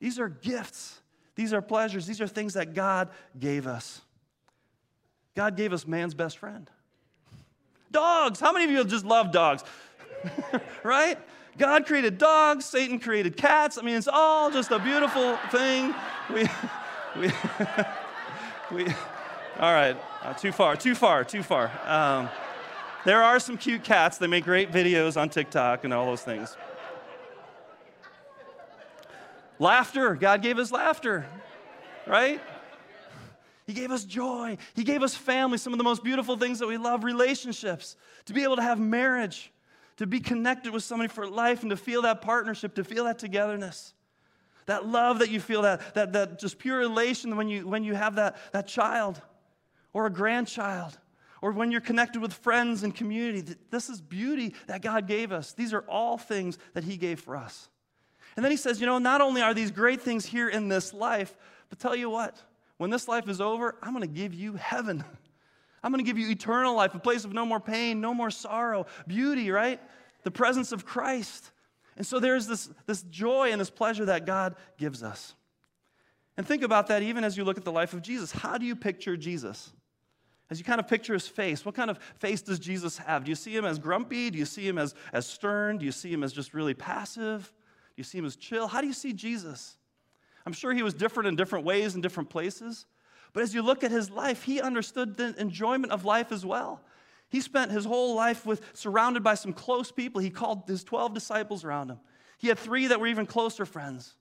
These 0.00 0.18
are 0.18 0.28
gifts. 0.28 1.00
These 1.34 1.52
are 1.52 1.62
pleasures. 1.62 2.06
These 2.06 2.20
are 2.20 2.26
things 2.26 2.54
that 2.54 2.74
God 2.74 3.10
gave 3.38 3.66
us. 3.66 4.00
God 5.34 5.56
gave 5.56 5.72
us 5.72 5.86
man's 5.86 6.14
best 6.14 6.38
friend. 6.38 6.70
Dogs. 7.92 8.40
How 8.40 8.52
many 8.52 8.64
of 8.64 8.70
you 8.70 8.84
just 8.84 9.04
love 9.04 9.30
dogs? 9.30 9.62
right? 10.82 11.18
God 11.58 11.86
created 11.86 12.16
dogs, 12.18 12.64
Satan 12.64 12.98
created 12.98 13.36
cats. 13.36 13.76
I 13.76 13.82
mean, 13.82 13.96
it's 13.96 14.08
all 14.08 14.50
just 14.50 14.70
a 14.70 14.78
beautiful 14.78 15.36
thing. 15.50 15.94
We, 16.32 16.42
we, 17.16 17.30
we, 18.84 18.86
all 19.58 19.72
right, 19.72 19.96
uh, 20.22 20.32
too 20.32 20.50
far, 20.50 20.76
too 20.76 20.94
far, 20.94 21.24
too 21.24 21.42
far. 21.42 21.70
Um, 21.84 22.30
there 23.04 23.22
are 23.22 23.38
some 23.38 23.58
cute 23.58 23.84
cats. 23.84 24.16
They 24.16 24.26
make 24.26 24.44
great 24.44 24.72
videos 24.72 25.20
on 25.20 25.28
TikTok 25.28 25.84
and 25.84 25.92
all 25.92 26.06
those 26.06 26.22
things. 26.22 26.56
Laughter. 29.58 30.14
God 30.14 30.40
gave 30.40 30.58
us 30.58 30.72
laughter, 30.72 31.26
right? 32.06 32.40
He 33.66 33.72
gave 33.72 33.90
us 33.90 34.04
joy. 34.04 34.58
He 34.74 34.84
gave 34.84 35.02
us 35.02 35.14
family, 35.14 35.58
some 35.58 35.72
of 35.72 35.78
the 35.78 35.84
most 35.84 36.02
beautiful 36.02 36.36
things 36.36 36.58
that 36.58 36.66
we 36.66 36.76
love 36.76 37.04
relationships, 37.04 37.96
to 38.26 38.32
be 38.32 38.42
able 38.42 38.56
to 38.56 38.62
have 38.62 38.80
marriage, 38.80 39.52
to 39.96 40.06
be 40.06 40.20
connected 40.20 40.72
with 40.72 40.82
somebody 40.82 41.08
for 41.08 41.28
life, 41.28 41.62
and 41.62 41.70
to 41.70 41.76
feel 41.76 42.02
that 42.02 42.22
partnership, 42.22 42.74
to 42.74 42.84
feel 42.84 43.04
that 43.04 43.18
togetherness. 43.18 43.94
That 44.66 44.86
love 44.86 45.18
that 45.20 45.30
you 45.30 45.40
feel, 45.40 45.62
that, 45.62 45.94
that, 45.94 46.12
that 46.12 46.38
just 46.38 46.58
pure 46.58 46.82
elation 46.82 47.36
when 47.36 47.48
you, 47.48 47.66
when 47.66 47.84
you 47.84 47.94
have 47.94 48.16
that, 48.16 48.36
that 48.52 48.68
child 48.68 49.20
or 49.92 50.06
a 50.06 50.10
grandchild 50.10 50.98
or 51.40 51.50
when 51.50 51.72
you're 51.72 51.80
connected 51.80 52.22
with 52.22 52.32
friends 52.32 52.84
and 52.84 52.94
community. 52.94 53.54
This 53.70 53.90
is 53.90 54.00
beauty 54.00 54.54
that 54.68 54.80
God 54.80 55.08
gave 55.08 55.32
us. 55.32 55.52
These 55.52 55.74
are 55.74 55.84
all 55.88 56.16
things 56.16 56.58
that 56.74 56.84
He 56.84 56.96
gave 56.96 57.20
for 57.20 57.36
us. 57.36 57.68
And 58.36 58.44
then 58.44 58.52
He 58.52 58.56
says, 58.56 58.80
you 58.80 58.86
know, 58.86 58.98
not 58.98 59.20
only 59.20 59.42
are 59.42 59.52
these 59.52 59.72
great 59.72 60.00
things 60.00 60.24
here 60.24 60.48
in 60.48 60.68
this 60.68 60.94
life, 60.94 61.36
but 61.68 61.80
tell 61.80 61.96
you 61.96 62.08
what, 62.08 62.40
when 62.82 62.90
this 62.90 63.06
life 63.06 63.28
is 63.28 63.40
over, 63.40 63.76
I'm 63.80 63.94
going 63.94 64.02
to 64.02 64.12
give 64.12 64.34
you 64.34 64.54
heaven. 64.54 65.04
I'm 65.84 65.92
going 65.92 66.04
to 66.04 66.08
give 66.08 66.18
you 66.18 66.28
eternal 66.28 66.74
life, 66.74 66.94
a 66.94 66.98
place 66.98 67.24
of 67.24 67.32
no 67.32 67.46
more 67.46 67.60
pain, 67.60 68.00
no 68.00 68.12
more 68.12 68.30
sorrow, 68.30 68.86
beauty, 69.06 69.52
right? 69.52 69.80
The 70.24 70.32
presence 70.32 70.72
of 70.72 70.84
Christ. 70.84 71.52
And 71.96 72.04
so 72.04 72.18
there's 72.18 72.48
this, 72.48 72.68
this 72.86 73.02
joy 73.04 73.52
and 73.52 73.60
this 73.60 73.70
pleasure 73.70 74.06
that 74.06 74.26
God 74.26 74.56
gives 74.78 75.04
us. 75.04 75.34
And 76.36 76.44
think 76.44 76.64
about 76.64 76.88
that 76.88 77.02
even 77.02 77.22
as 77.22 77.36
you 77.36 77.44
look 77.44 77.56
at 77.56 77.64
the 77.64 77.70
life 77.70 77.92
of 77.92 78.02
Jesus. 78.02 78.32
How 78.32 78.58
do 78.58 78.66
you 78.66 78.74
picture 78.74 79.16
Jesus? 79.16 79.72
As 80.50 80.58
you 80.58 80.64
kind 80.64 80.80
of 80.80 80.88
picture 80.88 81.14
his 81.14 81.28
face, 81.28 81.64
what 81.64 81.76
kind 81.76 81.88
of 81.88 81.98
face 82.18 82.42
does 82.42 82.58
Jesus 82.58 82.98
have? 82.98 83.24
Do 83.24 83.30
you 83.30 83.36
see 83.36 83.54
him 83.54 83.64
as 83.64 83.78
grumpy? 83.78 84.28
Do 84.28 84.38
you 84.38 84.44
see 84.44 84.66
him 84.66 84.76
as, 84.76 84.94
as 85.12 85.24
stern? 85.24 85.78
Do 85.78 85.86
you 85.86 85.92
see 85.92 86.12
him 86.12 86.24
as 86.24 86.32
just 86.32 86.52
really 86.52 86.74
passive? 86.74 87.44
Do 87.94 88.00
you 88.00 88.04
see 88.04 88.18
him 88.18 88.24
as 88.24 88.34
chill? 88.34 88.66
How 88.66 88.80
do 88.80 88.88
you 88.88 88.92
see 88.92 89.12
Jesus? 89.12 89.76
I'm 90.44 90.52
sure 90.52 90.72
he 90.72 90.82
was 90.82 90.94
different 90.94 91.28
in 91.28 91.36
different 91.36 91.64
ways 91.64 91.94
in 91.94 92.00
different 92.00 92.30
places. 92.30 92.86
But 93.32 93.42
as 93.42 93.54
you 93.54 93.62
look 93.62 93.82
at 93.82 93.90
his 93.90 94.10
life, 94.10 94.42
he 94.42 94.60
understood 94.60 95.16
the 95.16 95.34
enjoyment 95.40 95.92
of 95.92 96.04
life 96.04 96.32
as 96.32 96.44
well. 96.44 96.80
He 97.30 97.40
spent 97.40 97.70
his 97.70 97.84
whole 97.84 98.14
life 98.14 98.44
with 98.44 98.60
surrounded 98.74 99.22
by 99.22 99.34
some 99.34 99.52
close 99.54 99.90
people. 99.90 100.20
He 100.20 100.28
called 100.28 100.64
his 100.66 100.84
12 100.84 101.14
disciples 101.14 101.64
around 101.64 101.90
him. 101.90 102.00
He 102.36 102.48
had 102.48 102.58
three 102.58 102.88
that 102.88 103.00
were 103.00 103.06
even 103.06 103.24
closer 103.24 103.64
friends. 103.64 104.16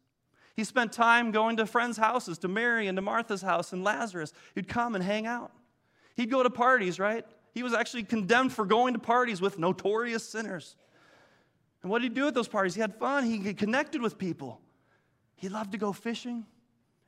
He 0.55 0.63
spent 0.63 0.93
time 0.93 1.31
going 1.31 1.57
to 1.57 1.65
friends' 1.65 1.97
houses, 1.97 2.38
to 2.39 2.47
Mary 2.47 2.88
and 2.88 2.95
to 2.97 3.01
Martha's 3.01 3.41
house 3.41 3.73
and 3.73 3.84
Lazarus. 3.84 4.31
He'd 4.55 4.67
come 4.67 4.95
and 4.95 5.03
hang 5.03 5.25
out. 5.25 5.51
He'd 6.15 6.29
go 6.29 6.43
to 6.43 6.49
parties, 6.49 6.99
right? 6.99 7.25
He 7.53 7.63
was 7.63 7.73
actually 7.73 8.03
condemned 8.03 8.53
for 8.53 8.65
going 8.65 8.93
to 8.93 8.99
parties 8.99 9.41
with 9.41 9.60
notorious 9.60 10.27
sinners. 10.27 10.75
And 11.81 11.89
what 11.89 12.01
did 12.01 12.12
he 12.12 12.15
do 12.15 12.27
at 12.27 12.34
those 12.34 12.47
parties? 12.47 12.75
He 12.75 12.81
had 12.81 12.95
fun. 12.95 13.25
He 13.25 13.53
connected 13.53 14.01
with 14.01 14.17
people. 14.17 14.62
He 15.41 15.49
loved 15.49 15.71
to 15.71 15.80
go 15.80 15.91
fishing 15.91 16.45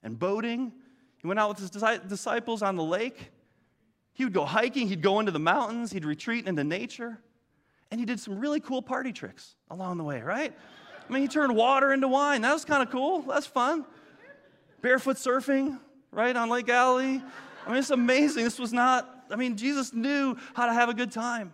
and 0.02 0.18
boating. 0.18 0.72
He 1.18 1.28
went 1.28 1.40
out 1.40 1.50
with 1.50 1.60
his 1.60 1.70
disciples 1.70 2.64
on 2.64 2.76
the 2.76 2.84
lake. 2.84 3.30
He 4.14 4.24
would 4.24 4.34
go 4.34 4.44
hiking, 4.44 4.88
he'd 4.88 5.04
go 5.04 5.20
into 5.20 5.32
the 5.32 5.40
mountains, 5.40 5.92
he'd 5.92 6.04
retreat 6.04 6.48
into 6.48 6.64
nature. 6.64 7.20
And 7.92 8.00
he 8.00 8.08
did 8.08 8.20
some 8.20 8.40
really 8.40 8.60
cool 8.60 8.82
party 8.82 9.14
tricks 9.14 9.54
along 9.70 10.00
the 10.00 10.04
way, 10.04 10.20
right? 10.22 10.52
I 11.08 11.14
mean, 11.14 11.22
he 11.22 11.28
turned 11.28 11.56
water 11.56 11.94
into 11.94 12.08
wine. 12.08 12.42
That 12.42 12.54
was 12.54 12.66
kind 12.66 12.82
of 12.82 12.90
cool. 12.90 13.22
That's 13.22 13.46
fun. 13.46 13.86
Barefoot 14.82 15.18
surfing, 15.18 15.80
right, 16.10 16.36
on 16.36 16.50
Lake 16.50 16.66
Galilee. 16.66 17.22
I 17.68 17.70
mean, 17.70 17.78
it's 17.78 17.92
amazing. 17.92 18.44
This 18.44 18.58
was 18.58 18.74
not, 18.74 19.26
I 19.30 19.36
mean, 19.36 19.58
Jesus 19.58 19.94
knew 19.94 20.36
how 20.56 20.66
to 20.66 20.74
have 20.74 20.90
a 20.90 20.94
good 20.96 21.12
time 21.12 21.54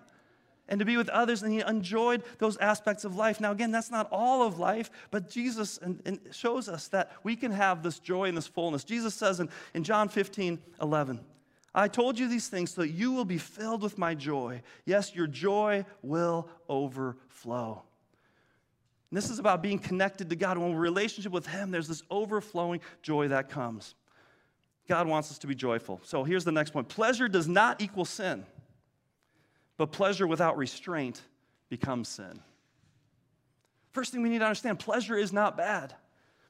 and 0.70 0.80
to 0.80 0.86
be 0.86 0.96
with 0.96 1.10
others, 1.10 1.44
and 1.44 1.52
he 1.52 1.60
enjoyed 1.62 2.24
those 2.38 2.56
aspects 2.58 3.04
of 3.04 3.16
life. 3.16 3.42
Now, 3.42 3.52
again, 3.52 3.72
that's 3.72 3.92
not 3.92 4.08
all 4.12 4.44
of 4.44 4.60
life, 4.60 4.90
but 5.12 5.30
Jesus 5.30 5.78
and, 5.80 6.02
and 6.06 6.20
shows 6.32 6.70
us 6.70 6.88
that 6.90 7.12
we 7.24 7.36
can 7.36 7.52
have 7.52 7.84
this 7.84 8.00
joy 8.00 8.30
and 8.30 8.38
this 8.38 8.48
fullness. 8.48 8.84
Jesus 8.84 9.14
says 9.16 9.40
in, 9.40 9.50
in 9.74 9.84
John 9.84 10.08
15, 10.08 10.60
11, 10.82 11.20
I 11.74 11.88
told 11.88 12.18
you 12.18 12.30
these 12.30 12.48
things 12.48 12.72
so 12.72 12.82
that 12.82 12.90
you 12.90 13.12
will 13.12 13.26
be 13.26 13.38
filled 13.38 13.82
with 13.82 13.98
my 13.98 14.16
joy. 14.16 14.62
Yes, 14.86 15.14
your 15.14 15.28
joy 15.28 15.86
will 16.02 16.48
overflow. 16.70 17.84
And 19.10 19.18
this 19.18 19.30
is 19.30 19.40
about 19.40 19.64
being 19.64 19.80
connected 19.80 20.30
to 20.30 20.36
God. 20.36 20.58
When 20.58 20.74
we're 20.74 20.80
relationship 20.80 21.32
with 21.32 21.48
Him, 21.48 21.72
there's 21.72 21.88
this 21.88 22.04
overflowing 22.12 22.80
joy 23.02 23.30
that 23.30 23.50
comes. 23.50 23.96
God 24.88 25.08
wants 25.08 25.32
us 25.32 25.40
to 25.40 25.48
be 25.48 25.56
joyful. 25.56 26.00
So 26.04 26.24
here's 26.24 26.46
the 26.46 26.52
next 26.52 26.72
point 26.72 26.90
pleasure 26.90 27.28
does 27.28 27.48
not 27.48 27.82
equal 27.82 28.06
sin. 28.06 28.46
But 29.80 29.94
pleasure 29.94 30.28
without 30.28 30.58
restraint 30.58 31.22
becomes 31.70 32.10
sin. 32.10 32.42
First 33.94 34.12
thing 34.12 34.22
we 34.22 34.28
need 34.28 34.40
to 34.40 34.46
understand 34.46 34.78
pleasure 34.78 35.16
is 35.16 35.32
not 35.32 35.56
bad, 35.56 35.96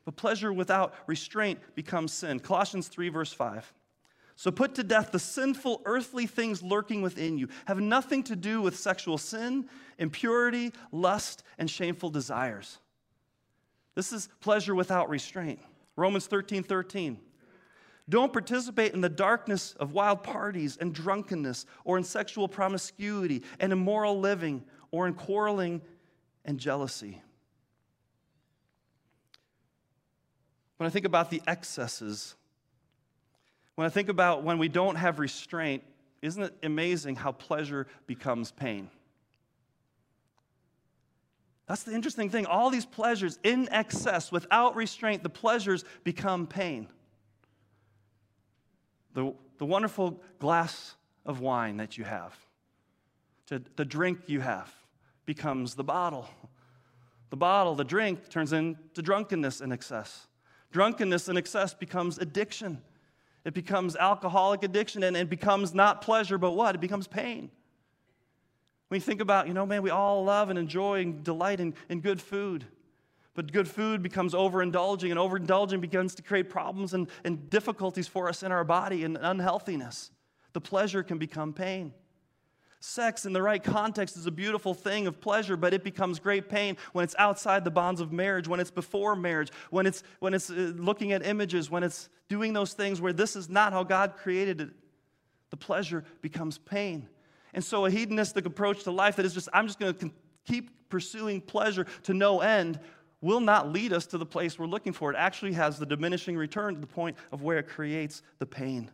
but 0.04 0.15
pleasure 0.15 0.52
without 0.52 0.96
restraint 1.06 1.60
becomes 1.76 2.12
sin. 2.12 2.39
Colossians 2.39 2.88
3, 2.88 3.10
verse 3.10 3.32
5. 3.32 3.72
So 4.36 4.50
put 4.50 4.74
to 4.76 4.84
death 4.84 5.12
the 5.12 5.20
sinful 5.20 5.84
earthly 5.86 6.26
things 6.26 6.63
lurking 6.63 7.04
within 7.04 7.38
you, 7.38 7.50
have 7.68 7.80
nothing 7.80 8.24
to 8.24 8.36
do 8.36 8.63
with 8.63 8.76
sexual 8.76 9.20
sin, 9.20 9.70
impurity, 10.00 10.74
lust, 10.92 11.44
and 11.60 11.70
shameful 11.70 12.10
desires. 12.10 12.80
This 13.94 14.12
is 14.12 14.28
pleasure 14.39 14.74
without 14.74 15.08
restraint. 15.08 15.60
Romans 15.96 16.26
13, 16.26 16.63
13. 16.63 17.20
Don't 18.10 18.34
participate 18.34 18.95
in 18.95 19.02
the 19.02 19.10
darkness 19.10 19.76
of 19.80 19.93
wild 19.93 20.24
parties 20.24 20.78
and 20.78 20.93
drunkenness, 20.93 21.67
or 21.86 21.98
in 21.98 22.04
sexual 22.04 22.48
promiscuity 22.48 23.43
and 23.60 23.72
immoral 23.72 24.19
living, 24.19 24.63
or 24.89 25.08
in 25.08 25.13
quarreling 25.13 25.82
and 26.43 26.60
jealousy. 26.60 27.22
When 30.78 30.88
I 30.88 30.89
think 30.89 31.06
about 31.06 31.30
the 31.30 31.41
excesses, 31.45 32.36
when 33.76 33.86
I 33.86 33.89
think 33.89 34.10
about 34.10 34.43
when 34.43 34.58
we 34.58 34.69
don't 34.69 34.95
have 34.95 35.19
restraint, 35.19 35.84
isn't 36.22 36.41
it 36.41 36.54
amazing 36.63 37.15
how 37.15 37.32
pleasure 37.32 37.86
becomes 38.08 38.52
pain? 38.52 38.89
That's 41.67 41.84
the 41.84 41.93
interesting 41.93 42.32
thing. 42.32 42.48
All 42.48 42.72
these 42.72 42.86
pleasures 42.86 43.38
in 43.43 43.69
excess, 43.72 44.32
without 44.32 44.76
restraint, 44.76 45.22
the 45.22 45.30
pleasures 45.30 45.86
become 46.04 46.48
pain. 46.48 46.88
The 49.13 49.34
the 49.60 49.65
wonderful 49.65 50.22
glass 50.39 50.95
of 51.26 51.41
wine 51.41 51.78
that 51.78 51.98
you 51.98 52.06
have, 52.06 52.36
to 53.48 53.62
the 53.76 53.86
drink 53.86 54.22
you 54.28 54.39
have, 54.39 54.74
becomes 55.26 55.76
the 55.76 55.84
bottle. 55.84 56.28
The 57.30 57.38
bottle, 57.38 57.76
the 57.76 57.84
drink, 57.84 58.30
turns 58.30 58.54
into 58.54 59.02
drunkenness 59.02 59.62
and 59.62 59.72
excess. 59.72 60.28
Drunkenness 60.72 61.28
and 61.28 61.38
excess 61.38 61.74
becomes 61.74 62.17
addiction. 62.17 62.82
It 63.45 63.54
becomes 63.54 63.95
alcoholic 63.95 64.63
addiction 64.63 65.04
and 65.04 65.15
it 65.15 65.30
becomes 65.30 65.74
not 65.74 66.02
pleasure, 66.02 66.38
but 66.38 66.52
what? 66.52 66.74
It 66.74 66.82
becomes 66.82 67.08
pain. 67.08 67.52
When 68.88 68.98
you 68.98 69.02
think 69.02 69.22
about, 69.22 69.48
you 69.48 69.54
know, 69.54 69.65
man, 69.65 69.84
we 69.84 69.91
all 69.91 70.24
love 70.24 70.50
and 70.50 70.58
enjoy 70.58 71.02
and 71.02 71.24
delight 71.24 71.60
in, 71.60 71.76
in 71.89 72.00
good 72.00 72.19
food. 72.19 72.65
But 73.39 73.54
good 73.54 73.69
food 73.69 74.04
becomes 74.04 74.34
overindulging, 74.34 75.12
and 75.12 75.17
overindulging 75.17 75.80
begins 75.80 76.13
to 76.15 76.21
create 76.21 76.49
problems 76.49 76.93
and, 76.93 77.08
and 77.23 77.49
difficulties 77.49 78.06
for 78.06 78.28
us 78.28 78.43
in 78.43 78.52
our 78.52 78.65
body 78.65 79.06
and 79.06 79.17
unhealthiness. 79.17 80.12
The 80.52 80.60
pleasure 80.60 81.04
can 81.04 81.17
become 81.19 81.54
pain. 81.54 81.93
Sex 82.82 83.25
in 83.25 83.32
the 83.32 83.41
right 83.41 83.63
context 83.63 84.17
is 84.17 84.25
a 84.25 84.32
beautiful 84.32 84.73
thing 84.73 85.08
of 85.08 85.21
pleasure, 85.21 85.56
but 85.56 85.73
it 85.73 85.86
becomes 85.86 86.19
great 86.19 86.49
pain 86.49 86.75
when 86.91 87.06
it's 87.06 87.15
outside 87.17 87.63
the 87.63 87.71
bonds 87.71 88.02
of 88.02 88.12
marriage, 88.12 88.45
when 88.49 88.60
it's 88.60 88.71
before 88.71 89.15
marriage, 89.15 89.52
when 89.69 89.86
it's, 89.86 90.04
when 90.19 90.34
it's 90.34 90.49
uh, 90.49 90.73
looking 90.75 91.13
at 91.13 91.25
images, 91.25 91.71
when 91.71 91.82
it's 91.82 92.10
doing 92.28 92.52
those 92.52 92.73
things 92.73 92.99
where 92.99 93.13
this 93.13 93.38
is 93.38 93.47
not 93.47 93.71
how 93.71 93.86
God 93.86 94.17
created 94.17 94.60
it. 94.60 94.69
The 95.49 95.56
pleasure 95.56 96.04
becomes 96.21 96.58
pain. 96.58 97.08
And 97.54 97.63
so, 97.63 97.86
a 97.86 97.89
hedonistic 97.89 98.45
approach 98.45 98.84
to 98.84 98.91
life 98.91 99.15
that 99.15 99.25
is 99.25 99.34
just, 99.34 99.47
I'm 99.54 99.65
just 99.65 99.80
going 99.80 99.93
to 99.93 100.12
keep 100.45 100.89
pursuing 100.89 101.39
pleasure 101.39 101.86
to 102.04 102.13
no 102.13 102.41
end, 102.41 102.80
will 103.22 103.40
not 103.40 103.72
lead 103.72 103.92
us 103.94 104.06
to 104.08 104.18
the 104.18 104.26
place 104.26 104.58
we're 104.58 104.66
looking 104.66 104.94
for. 104.94 105.12
It 105.12 105.18
actually 105.18 105.54
has 105.54 105.78
the 105.78 105.86
diminishing 105.86 106.38
return 106.38 106.76
to 106.76 106.82
the 106.82 106.88
point 106.88 107.18
of 107.32 107.42
where 107.42 107.58
it 107.58 107.68
creates 107.68 108.22
the 108.40 108.46
pain. 108.46 108.90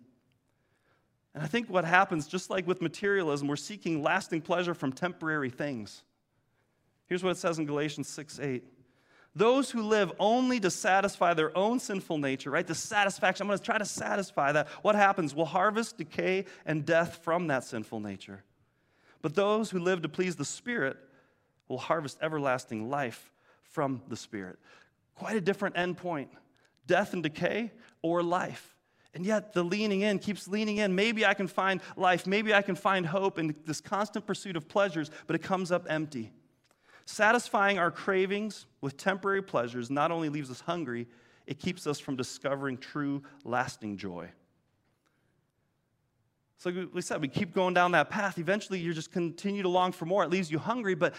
And 1.33 1.43
I 1.43 1.47
think 1.47 1.69
what 1.69 1.85
happens, 1.85 2.27
just 2.27 2.49
like 2.49 2.65
with 2.65 2.81
materialism, 2.81 3.47
we're 3.47 3.55
seeking 3.55 4.01
lasting 4.01 4.41
pleasure 4.41 4.73
from 4.73 4.93
temporary 4.93 5.49
things. 5.49 6.03
Here's 7.07 7.23
what 7.23 7.31
it 7.31 7.37
says 7.37 7.59
in 7.59 7.65
Galatians 7.65 8.07
6 8.07 8.39
8. 8.39 8.63
Those 9.37 9.69
who 9.69 9.81
live 9.81 10.13
only 10.17 10.61
to 10.61 10.71
satisfy 10.71 11.33
their 11.33 11.55
own 11.57 11.79
sinful 11.79 12.19
nature, 12.19 12.49
right? 12.49 12.65
The 12.65 12.73
satisfaction, 12.73 13.43
I'm 13.43 13.49
going 13.49 13.59
to 13.59 13.65
try 13.65 13.77
to 13.77 13.85
satisfy 13.85 14.53
that. 14.53 14.69
What 14.81 14.95
happens? 14.95 15.35
We'll 15.35 15.45
harvest 15.45 15.97
decay 15.97 16.45
and 16.65 16.85
death 16.85 17.19
from 17.21 17.47
that 17.47 17.65
sinful 17.65 17.99
nature. 17.99 18.45
But 19.21 19.35
those 19.35 19.69
who 19.69 19.79
live 19.79 20.03
to 20.03 20.09
please 20.09 20.37
the 20.37 20.45
Spirit 20.45 20.97
will 21.67 21.79
harvest 21.79 22.17
everlasting 22.21 22.89
life 22.89 23.33
from 23.75 24.01
the 24.07 24.15
Spirit. 24.15 24.57
Quite 25.15 25.35
a 25.35 25.41
different 25.41 25.75
endpoint 25.75 26.29
death 26.87 27.13
and 27.13 27.21
decay 27.21 27.71
or 28.01 28.23
life. 28.23 28.75
And 29.13 29.25
yet, 29.25 29.53
the 29.53 29.63
leaning 29.63 30.01
in 30.01 30.19
keeps 30.19 30.47
leaning 30.47 30.77
in. 30.77 30.95
Maybe 30.95 31.25
I 31.25 31.33
can 31.33 31.47
find 31.47 31.81
life. 31.97 32.25
Maybe 32.25 32.53
I 32.53 32.61
can 32.61 32.75
find 32.75 33.05
hope 33.05 33.37
in 33.37 33.55
this 33.65 33.81
constant 33.81 34.25
pursuit 34.25 34.55
of 34.55 34.67
pleasures, 34.67 35.11
but 35.27 35.35
it 35.35 35.41
comes 35.41 35.71
up 35.71 35.85
empty. 35.89 36.31
Satisfying 37.05 37.77
our 37.79 37.91
cravings 37.91 38.65
with 38.81 38.97
temporary 38.97 39.41
pleasures 39.41 39.89
not 39.89 40.11
only 40.11 40.29
leaves 40.29 40.49
us 40.49 40.61
hungry, 40.61 41.07
it 41.47 41.59
keeps 41.59 41.85
us 41.85 41.99
from 41.99 42.15
discovering 42.15 42.77
true, 42.77 43.23
lasting 43.43 43.97
joy. 43.97 44.29
So, 46.57 46.87
we 46.93 47.01
said, 47.01 47.21
we 47.21 47.27
keep 47.27 47.53
going 47.53 47.73
down 47.73 47.91
that 47.91 48.09
path. 48.09 48.37
Eventually, 48.37 48.79
you 48.79 48.93
just 48.93 49.11
continue 49.11 49.63
to 49.63 49.69
long 49.69 49.91
for 49.91 50.05
more. 50.05 50.23
It 50.23 50.29
leaves 50.29 50.49
you 50.49 50.59
hungry, 50.59 50.95
but 50.95 51.13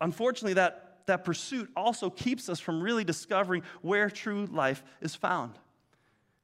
unfortunately, 0.00 0.54
that, 0.54 0.83
that 1.06 1.24
pursuit 1.24 1.70
also 1.76 2.10
keeps 2.10 2.48
us 2.48 2.60
from 2.60 2.80
really 2.80 3.04
discovering 3.04 3.62
where 3.82 4.10
true 4.10 4.46
life 4.46 4.82
is 5.00 5.14
found. 5.14 5.58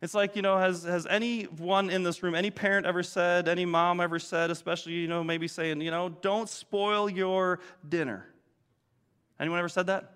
It's 0.02 0.14
like, 0.14 0.34
you 0.34 0.42
know, 0.42 0.56
has, 0.56 0.84
has 0.84 1.06
anyone 1.06 1.90
in 1.90 2.02
this 2.02 2.22
room, 2.22 2.34
any 2.34 2.50
parent 2.50 2.86
ever 2.86 3.02
said, 3.02 3.48
any 3.48 3.66
mom 3.66 4.00
ever 4.00 4.18
said, 4.18 4.50
especially, 4.50 4.94
you 4.94 5.08
know, 5.08 5.22
maybe 5.22 5.46
saying, 5.46 5.80
you 5.82 5.90
know, 5.90 6.08
don't 6.08 6.48
spoil 6.48 7.08
your 7.08 7.60
dinner? 7.86 8.26
Anyone 9.38 9.58
ever 9.58 9.68
said 9.68 9.86
that? 9.88 10.12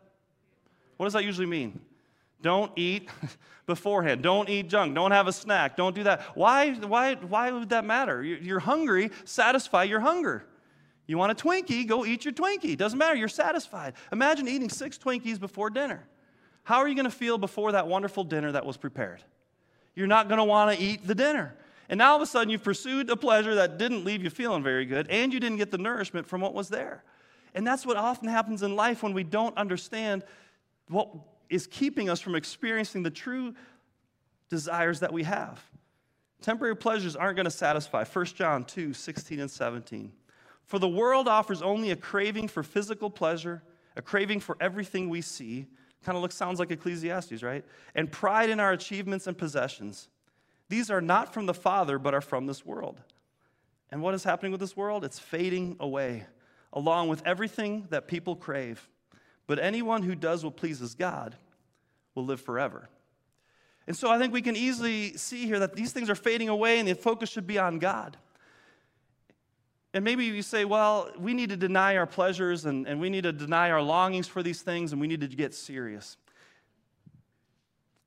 What 0.97 1.07
does 1.07 1.13
that 1.13 1.25
usually 1.25 1.47
mean? 1.47 1.81
Don't 2.41 2.73
eat 2.77 3.11
beforehand. 3.67 4.23
Don't 4.23 4.49
eat 4.49 4.69
junk. 4.69 4.95
Don't 4.95 5.11
have 5.11 5.27
a 5.27 5.33
snack. 5.33 5.77
Don't 5.77 5.95
do 5.95 6.03
that. 6.05 6.23
Why, 6.35 6.73
why, 6.73 7.15
why 7.17 7.51
would 7.51 7.69
that 7.71 7.85
matter? 7.85 8.23
You're 8.23 8.61
hungry, 8.61 9.11
satisfy 9.25 9.85
your 9.85 10.01
hunger. 10.01 10.47
You 11.07 11.19
want 11.19 11.33
a 11.33 11.35
Twinkie, 11.35 11.87
go 11.87 12.05
eat 12.05 12.25
your 12.25 12.33
Twinkie. 12.33 12.77
Doesn't 12.77 12.99
matter, 12.99 13.15
you're 13.15 13.29
satisfied. 13.29 13.95
Imagine 14.11 14.49
eating 14.49 14.71
six 14.71 14.99
Twinkies 14.99 15.39
before 15.39 15.71
dinner. 15.71 16.07
How 16.63 16.79
are 16.79 16.89
you 16.89 16.95
going 16.95 17.05
to 17.05 17.11
feel 17.11 17.37
before 17.37 17.73
that 17.73 17.87
wonderful 17.87 18.25
dinner 18.25 18.53
that 18.53 18.65
was 18.65 18.77
prepared? 18.77 19.23
you're 19.95 20.07
not 20.07 20.29
going 20.29 20.39
to 20.39 20.45
want 20.45 20.77
to 20.77 20.85
eat 20.85 21.07
the 21.07 21.15
dinner. 21.15 21.55
And 21.89 21.99
now 21.99 22.11
all 22.11 22.17
of 22.17 22.23
a 22.23 22.27
sudden, 22.27 22.51
you've 22.51 22.65
pursued 22.65 23.11
a 23.11 23.17
pleasure 23.17 23.55
that 23.57 23.79
didn't 23.79 24.05
leave 24.05 24.23
you 24.23 24.31
feeling 24.31 24.63
very 24.63 24.87
good, 24.87 25.09
and 25.09 25.33
you 25.33 25.41
didn't 25.41 25.59
get 25.59 25.71
the 25.71 25.79
nourishment 25.79 26.27
from 26.27 26.41
what 26.41 26.55
was 26.55 26.69
there. 26.69 27.05
And 27.55 27.67
that's 27.67 27.87
what 27.87 27.97
often 27.97 28.29
happens 28.29 28.63
in 28.63 28.75
life 28.75 29.03
when 29.03 29.13
we 29.13 29.23
don't 29.23 29.57
understand 29.57 30.25
what 30.89 31.09
is 31.49 31.67
keeping 31.67 32.09
us 32.09 32.21
from 32.21 32.35
experiencing 32.35 33.03
the 33.03 33.11
true 33.11 33.55
desires 34.49 35.01
that 35.01 35.13
we 35.13 35.23
have. 35.25 35.63
Temporary 36.41 36.77
pleasures 36.77 37.17
aren't 37.17 37.37
going 37.37 37.45
to 37.45 37.51
satisfy. 37.51 38.05
1 38.05 38.25
John 38.27 38.65
2 38.65 38.93
16 38.93 39.41
and 39.41 39.51
17. 39.51 40.13
For 40.67 40.79
the 40.79 40.89
world 40.89 41.29
offers 41.29 41.63
only 41.63 41.91
a 41.91 41.97
craving 41.97 42.49
for 42.49 42.63
physical 42.63 43.11
pleasure, 43.11 43.63
a 43.97 44.03
craving 44.03 44.41
for 44.41 44.57
everything 44.61 45.09
we 45.09 45.21
see 45.21 45.67
Kind 46.05 46.17
of 46.17 46.23
looks, 46.23 46.35
sounds 46.35 46.59
like 46.59 46.71
Ecclesiastes, 46.71 47.43
right? 47.43 47.65
And 47.95 48.13
pride 48.13 48.51
in 48.51 48.61
our 48.61 48.73
achievements 48.73 49.27
and 49.27 49.37
possessions. 49.37 50.09
These 50.69 50.91
are 50.91 51.01
not 51.01 51.33
from 51.33 51.47
the 51.47 51.55
Father, 51.55 51.99
but 51.99 52.15
are 52.15 52.21
from 52.21 52.47
this 52.47 52.65
world. 52.65 53.01
And 53.91 54.03
what 54.03 54.15
is 54.15 54.23
happening 54.23 54.53
with 54.53 54.61
this 54.61 54.77
world? 54.77 55.05
It's 55.05 55.19
fading 55.19 55.77
away, 55.81 56.27
along 56.75 57.09
with 57.09 57.27
everything 57.27 57.87
that 57.89 58.07
people 58.07 58.37
crave. 58.37 58.87
But 59.47 59.59
anyone 59.59 60.03
who 60.03 60.15
does 60.15 60.45
what 60.45 60.57
pleases 60.57 60.95
God 60.95 61.37
will 62.15 62.27
live 62.27 62.41
forever. 62.41 62.89
And 63.87 63.97
so 63.97 64.11
I 64.11 64.19
think 64.19 64.33
we 64.33 64.43
can 64.43 64.57
easily 64.57 65.17
see 65.17 65.47
here 65.47 65.59
that 65.61 65.75
these 65.75 65.93
things 65.93 66.11
are 66.11 66.15
fading 66.15 66.51
away 66.51 66.79
and 66.79 66.89
the 66.89 66.95
focus 66.95 67.31
should 67.31 67.47
be 67.47 67.59
on 67.59 67.79
God. 67.79 68.19
And 69.95 70.05
maybe 70.05 70.25
you 70.25 70.43
say, 70.43 70.65
well, 70.65 71.09
we 71.17 71.35
need 71.35 71.51
to 71.51 71.57
deny 71.57 71.97
our 71.97 72.07
pleasures 72.07 72.65
and, 72.65 72.85
and 72.89 73.01
we 73.01 73.09
need 73.09 73.23
to 73.23 73.33
deny 73.33 73.71
our 73.71 73.81
longings 73.81 74.27
for 74.27 74.43
these 74.43 74.61
things 74.61 74.91
and 74.91 75.01
we 75.01 75.07
need 75.07 75.21
to 75.21 75.29
get 75.29 75.55
serious. 75.55 76.17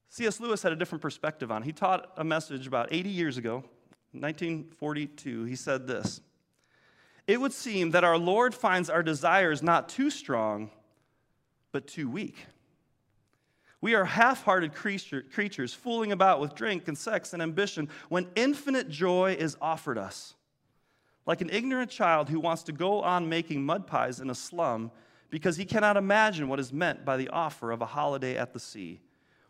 C.S. 0.10 0.42
Lewis 0.42 0.62
had 0.62 0.74
a 0.74 0.76
different 0.76 1.02
perspective 1.02 1.50
on 1.50 1.62
it. 1.62 1.66
He 1.66 1.72
taught 1.72 2.12
a 2.18 2.26
message 2.26 2.68
about 2.68 2.90
80 2.92 3.10
years 3.10 3.38
ago, 3.38 3.64
1942. 4.12 5.46
He 5.46 5.56
said 5.56 5.88
this 5.88 6.20
It 7.26 7.40
would 7.40 7.54
seem 7.54 7.92
that 7.92 8.04
our 8.04 8.18
Lord 8.18 8.54
finds 8.54 8.90
our 8.90 9.02
desires 9.02 9.64
not 9.64 9.88
too 9.88 10.10
strong, 10.10 10.72
but 11.72 11.88
too 11.88 12.10
weak. 12.10 12.48
We 13.80 13.96
are 13.96 14.04
half 14.04 14.44
hearted 14.44 14.74
creature, 14.74 15.22
creatures 15.22 15.74
fooling 15.74 16.12
about 16.12 16.42
with 16.42 16.54
drink 16.54 16.90
and 16.90 16.98
sex 16.98 17.32
and 17.32 17.42
ambition 17.42 17.88
when 18.10 18.28
infinite 18.36 18.90
joy 18.90 19.38
is 19.40 19.56
offered 19.62 19.98
us 19.98 20.34
like 21.28 21.42
an 21.42 21.50
ignorant 21.52 21.92
child 21.92 22.30
who 22.30 22.40
wants 22.40 22.64
to 22.64 22.72
go 22.72 23.02
on 23.04 23.30
making 23.30 23.64
mud 23.64 23.86
pies 23.86 24.22
in 24.22 24.30
a 24.30 24.36
slum 24.36 24.90
because 25.30 25.58
he 25.58 25.66
cannot 25.66 25.98
imagine 25.98 26.48
what 26.48 26.60
is 26.60 26.72
meant 26.72 27.04
by 27.04 27.18
the 27.18 27.28
offer 27.30 27.72
of 27.72 27.82
a 27.82 27.86
holiday 27.86 28.38
at 28.38 28.54
the 28.54 28.60
sea. 28.60 29.02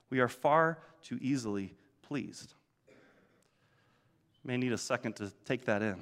We 0.09 0.19
are 0.19 0.27
far 0.27 0.79
too 1.03 1.19
easily 1.21 1.75
pleased. 2.01 2.55
May 4.43 4.57
need 4.57 4.71
a 4.71 4.77
second 4.77 5.17
to 5.17 5.31
take 5.45 5.65
that 5.65 5.81
in. 5.81 6.01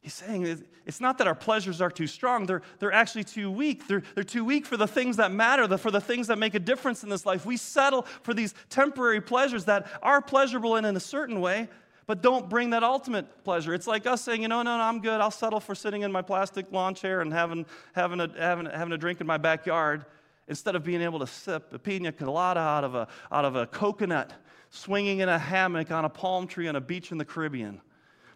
He's 0.00 0.14
saying 0.14 0.64
it's 0.84 1.00
not 1.00 1.18
that 1.18 1.26
our 1.26 1.34
pleasures 1.34 1.80
are 1.80 1.90
too 1.90 2.06
strong, 2.06 2.46
they're, 2.46 2.62
they're 2.78 2.92
actually 2.92 3.24
too 3.24 3.50
weak. 3.50 3.86
They're, 3.88 4.02
they're 4.14 4.24
too 4.24 4.44
weak 4.44 4.66
for 4.66 4.76
the 4.76 4.86
things 4.86 5.16
that 5.16 5.32
matter, 5.32 5.66
the, 5.66 5.78
for 5.78 5.90
the 5.90 6.00
things 6.00 6.26
that 6.26 6.38
make 6.38 6.54
a 6.54 6.58
difference 6.58 7.04
in 7.04 7.08
this 7.08 7.24
life. 7.24 7.46
We 7.46 7.56
settle 7.56 8.02
for 8.22 8.34
these 8.34 8.54
temporary 8.70 9.20
pleasures 9.20 9.66
that 9.66 9.86
are 10.02 10.20
pleasurable 10.20 10.76
in, 10.76 10.84
in 10.84 10.96
a 10.96 11.00
certain 11.00 11.40
way, 11.40 11.68
but 12.08 12.22
don't 12.22 12.48
bring 12.48 12.70
that 12.70 12.82
ultimate 12.82 13.44
pleasure. 13.44 13.74
It's 13.74 13.86
like 13.86 14.06
us 14.06 14.22
saying, 14.22 14.40
you 14.40 14.48
know, 14.48 14.62
no, 14.62 14.78
no, 14.78 14.82
I'm 14.82 15.00
good. 15.00 15.20
I'll 15.20 15.30
settle 15.30 15.60
for 15.60 15.74
sitting 15.74 16.02
in 16.02 16.10
my 16.10 16.22
plastic 16.22 16.72
lawn 16.72 16.94
chair 16.94 17.20
and 17.20 17.30
having, 17.30 17.66
having, 17.92 18.18
a, 18.18 18.30
having, 18.34 18.64
having 18.64 18.94
a 18.94 18.96
drink 18.96 19.20
in 19.20 19.26
my 19.26 19.36
backyard 19.36 20.06
instead 20.48 20.74
of 20.74 20.82
being 20.82 21.02
able 21.02 21.18
to 21.18 21.26
sip 21.26 21.70
a 21.74 21.78
pina 21.78 22.10
colada 22.10 22.60
out 22.60 22.82
of 22.82 22.94
a, 22.94 23.08
out 23.30 23.44
of 23.44 23.56
a 23.56 23.66
coconut, 23.66 24.32
swinging 24.70 25.18
in 25.18 25.28
a 25.28 25.38
hammock 25.38 25.90
on 25.90 26.06
a 26.06 26.08
palm 26.08 26.46
tree 26.46 26.66
on 26.66 26.76
a 26.76 26.80
beach 26.80 27.12
in 27.12 27.18
the 27.18 27.26
Caribbean. 27.26 27.78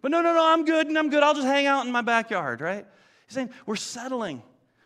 But 0.03 0.11
no, 0.11 0.21
no, 0.21 0.35
no, 0.35 0.47
I'm 0.47 0.67
good 0.67 0.89
and 0.89 0.99
I'm 0.99 1.09
good. 1.09 1.23
I'll 1.23 1.35
just 1.35 1.47
hang 1.47 1.65
out 1.65 1.87
in 1.87 1.93
my 1.93 2.03
backyard, 2.03 2.61
right? 2.61 2.87
He's 3.27 3.35
saying 3.35 3.49
we're 3.65 3.77
settling. 3.77 4.43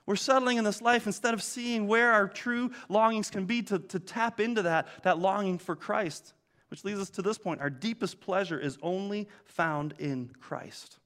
We're 0.07 0.15
settling 0.15 0.59
in 0.59 0.65
this 0.65 0.81
life 0.81 1.09
instead 1.09 1.35
of 1.35 1.43
seeing 1.43 1.89
where 1.89 2.13
our 2.13 2.29
true 2.29 2.71
longings 2.89 3.31
can 3.31 3.47
be 3.47 3.63
to, 3.63 3.81
to 3.81 3.99
tap 3.99 4.39
into 4.39 4.63
that, 4.63 4.87
that 5.03 5.19
longing 5.19 5.59
for 5.59 5.75
Christ. 5.75 6.35
Which 6.77 6.85
leads 6.85 7.01
us 7.01 7.09
to 7.09 7.23
this 7.23 7.39
point 7.39 7.63
our 7.63 7.71
deepest 7.71 8.21
pleasure 8.21 8.59
is 8.59 8.77
only 8.83 9.29
found 9.47 9.95
in 9.99 10.31
Christ. 10.43 10.99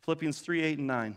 Philippians 0.00 0.40
3 0.40 0.64
8 0.64 0.78
and 0.78 0.88
9. 0.88 1.16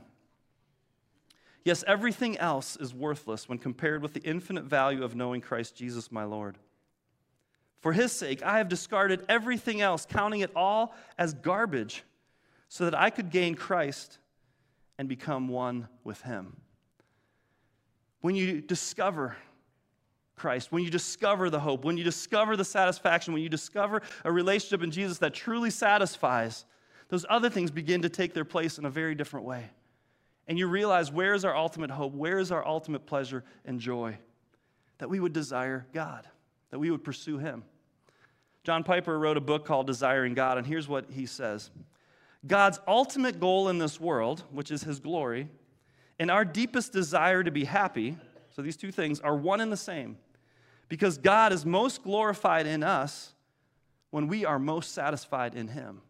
Yes, 1.66 1.84
everything 1.88 2.38
else 2.38 2.76
is 2.76 2.94
worthless 2.94 3.50
when 3.50 3.58
compared 3.58 4.04
with 4.04 4.14
the 4.14 4.22
infinite 4.22 4.66
value 4.66 5.04
of 5.04 5.16
knowing 5.16 5.42
Christ 5.42 5.76
Jesus 5.76 6.12
my 6.12 6.24
Lord. 6.24 6.60
For 7.80 7.94
his 7.94 8.12
sake, 8.12 8.44
I 8.44 8.60
have 8.60 8.70
discarded 8.70 9.26
everything 9.28 9.82
else, 9.82 10.06
counting 10.06 10.42
it 10.42 10.52
all 10.56 10.94
as 11.18 11.34
garbage, 11.34 12.04
so 12.68 12.84
that 12.86 12.94
I 12.94 13.10
could 13.10 13.32
gain 13.32 13.56
Christ 13.56 14.20
and 15.00 15.10
become 15.10 15.48
one 15.48 15.88
with 16.04 16.22
him. 16.22 16.58
When 18.22 18.36
you 18.36 18.62
discover 18.62 19.36
Christ, 20.40 20.72
when 20.72 20.84
you 20.84 20.90
discover 20.90 21.50
the 21.50 21.60
hope, 21.60 21.86
when 21.86 21.98
you 21.98 22.04
discover 22.04 22.58
the 22.58 22.66
satisfaction, 22.66 23.34
when 23.34 23.44
you 23.44 23.50
discover 23.50 24.02
a 24.24 24.32
relationship 24.32 24.82
in 24.82 24.90
Jesus 24.90 25.20
that 25.20 25.34
truly 25.34 25.70
satisfies, 25.70 26.66
those 27.10 27.26
other 27.30 27.50
things 27.50 27.70
begin 27.70 28.02
to 28.04 28.10
take 28.10 28.34
their 28.34 28.46
place 28.46 28.78
in 28.78 28.86
a 28.86 28.90
very 28.90 29.14
different 29.14 29.46
way. 29.46 29.70
And 30.48 30.58
you 30.58 30.68
realize 30.68 31.12
where 31.12 31.36
is 31.36 31.46
our 31.46 31.56
ultimate 31.56 31.92
hope? 31.92 32.14
Where 32.14 32.40
is 32.40 32.52
our 32.52 32.66
ultimate 32.66 33.06
pleasure 33.06 33.44
and 33.66 33.80
joy? 33.80 34.18
That 34.98 35.10
we 35.10 35.20
would 35.20 35.34
desire 35.34 35.86
God, 35.94 36.28
that 36.72 36.80
we 36.80 36.90
would 36.90 37.04
pursue 37.04 37.38
Him. 37.38 37.64
John 38.64 38.84
Piper 38.84 39.18
wrote 39.18 39.38
a 39.38 39.42
book 39.42 39.66
called 39.66 39.88
Desiring 39.88 40.34
God, 40.34 40.58
and 40.58 40.66
here's 40.66 40.88
what 40.88 41.06
he 41.12 41.26
says 41.26 41.70
God's 42.48 42.80
ultimate 42.88 43.40
goal 43.40 43.70
in 43.70 43.78
this 43.78 44.00
world, 44.00 44.44
which 44.52 44.72
is 44.72 44.84
His 44.84 45.00
glory, 45.00 45.50
and 46.18 46.32
our 46.32 46.46
deepest 46.46 46.94
desire 46.94 47.44
to 47.44 47.52
be 47.52 47.66
happy, 47.66 48.18
so 48.50 48.62
these 48.62 48.78
two 48.78 48.92
things 48.92 49.20
are 49.20 49.36
one 49.36 49.62
and 49.62 49.72
the 49.72 49.78
same, 49.78 50.18
because 50.90 51.18
God 51.18 51.54
is 51.54 51.66
most 51.66 52.04
glorified 52.04 52.66
in 52.66 52.84
us 52.84 53.34
when 54.10 54.28
we 54.28 54.44
are 54.44 54.60
most 54.60 54.94
satisfied 54.94 55.56
in 55.56 55.68
Him. 55.68 56.02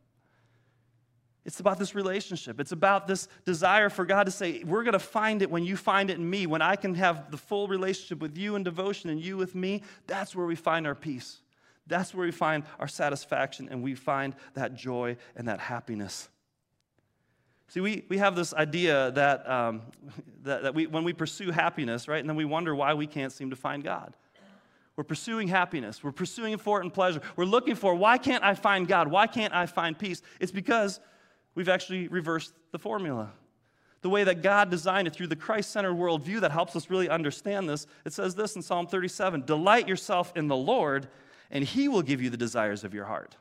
It's 1.45 1.59
about 1.59 1.79
this 1.79 1.95
relationship. 1.95 2.59
It's 2.59 2.71
about 2.71 3.07
this 3.07 3.27
desire 3.45 3.89
for 3.89 4.05
God 4.05 4.25
to 4.25 4.31
say, 4.31 4.63
We're 4.63 4.83
going 4.83 4.93
to 4.93 4.99
find 4.99 5.41
it 5.41 5.49
when 5.49 5.63
you 5.63 5.75
find 5.75 6.09
it 6.09 6.17
in 6.17 6.29
me. 6.29 6.47
When 6.47 6.61
I 6.61 6.75
can 6.75 6.95
have 6.95 7.31
the 7.31 7.37
full 7.37 7.67
relationship 7.67 8.19
with 8.19 8.37
you 8.37 8.55
in 8.55 8.63
devotion 8.63 9.09
and 9.09 9.19
you 9.19 9.37
with 9.37 9.55
me, 9.55 9.83
that's 10.07 10.35
where 10.35 10.45
we 10.45 10.55
find 10.55 10.87
our 10.87 10.95
peace. 10.95 11.39
That's 11.87 12.13
where 12.13 12.25
we 12.25 12.31
find 12.31 12.63
our 12.79 12.87
satisfaction 12.87 13.67
and 13.69 13.81
we 13.81 13.95
find 13.95 14.35
that 14.53 14.75
joy 14.75 15.17
and 15.35 15.47
that 15.47 15.59
happiness. 15.59 16.29
See, 17.69 17.81
we, 17.81 18.05
we 18.09 18.17
have 18.17 18.35
this 18.35 18.53
idea 18.53 19.11
that, 19.11 19.49
um, 19.49 19.81
that, 20.43 20.63
that 20.63 20.75
we, 20.75 20.87
when 20.87 21.03
we 21.03 21.13
pursue 21.13 21.51
happiness, 21.51 22.07
right, 22.07 22.19
and 22.19 22.29
then 22.29 22.35
we 22.35 22.45
wonder 22.45 22.75
why 22.75 22.93
we 22.93 23.07
can't 23.07 23.31
seem 23.31 23.49
to 23.49 23.55
find 23.55 23.83
God. 23.83 24.15
We're 24.99 25.03
pursuing 25.03 25.47
happiness. 25.47 26.03
We're 26.03 26.11
pursuing 26.11 26.57
for 26.57 26.81
it 26.81 26.83
and 26.83 26.93
pleasure. 26.93 27.21
We're 27.37 27.45
looking 27.45 27.75
for, 27.75 27.95
why 27.95 28.17
can't 28.17 28.43
I 28.43 28.53
find 28.53 28.85
God? 28.85 29.07
Why 29.07 29.27
can't 29.27 29.53
I 29.53 29.65
find 29.65 29.97
peace? 29.97 30.21
It's 30.41 30.51
because 30.51 30.99
we've 31.55 31.69
actually 31.69 32.09
reversed 32.09 32.51
the 32.73 32.79
formula. 32.79 33.31
The 34.01 34.09
way 34.09 34.25
that 34.25 34.41
God 34.41 34.69
designed 34.69 35.07
it 35.07 35.13
through 35.13 35.27
the 35.27 35.37
Christ 35.37 35.71
centered 35.71 35.93
worldview 35.93 36.41
that 36.41 36.51
helps 36.51 36.75
us 36.75 36.89
really 36.89 37.07
understand 37.07 37.69
this, 37.69 37.87
it 38.03 38.11
says 38.11 38.35
this 38.35 38.57
in 38.57 38.61
Psalm 38.61 38.87
37 38.87 39.45
Delight 39.45 39.87
yourself 39.87 40.33
in 40.35 40.49
the 40.49 40.57
Lord, 40.57 41.07
and 41.49 41.63
He 41.63 41.87
will 41.87 42.01
give 42.01 42.21
you 42.21 42.29
the 42.29 42.35
desires 42.35 42.83
of 42.83 42.93
your 42.93 43.05
heart. 43.05 43.37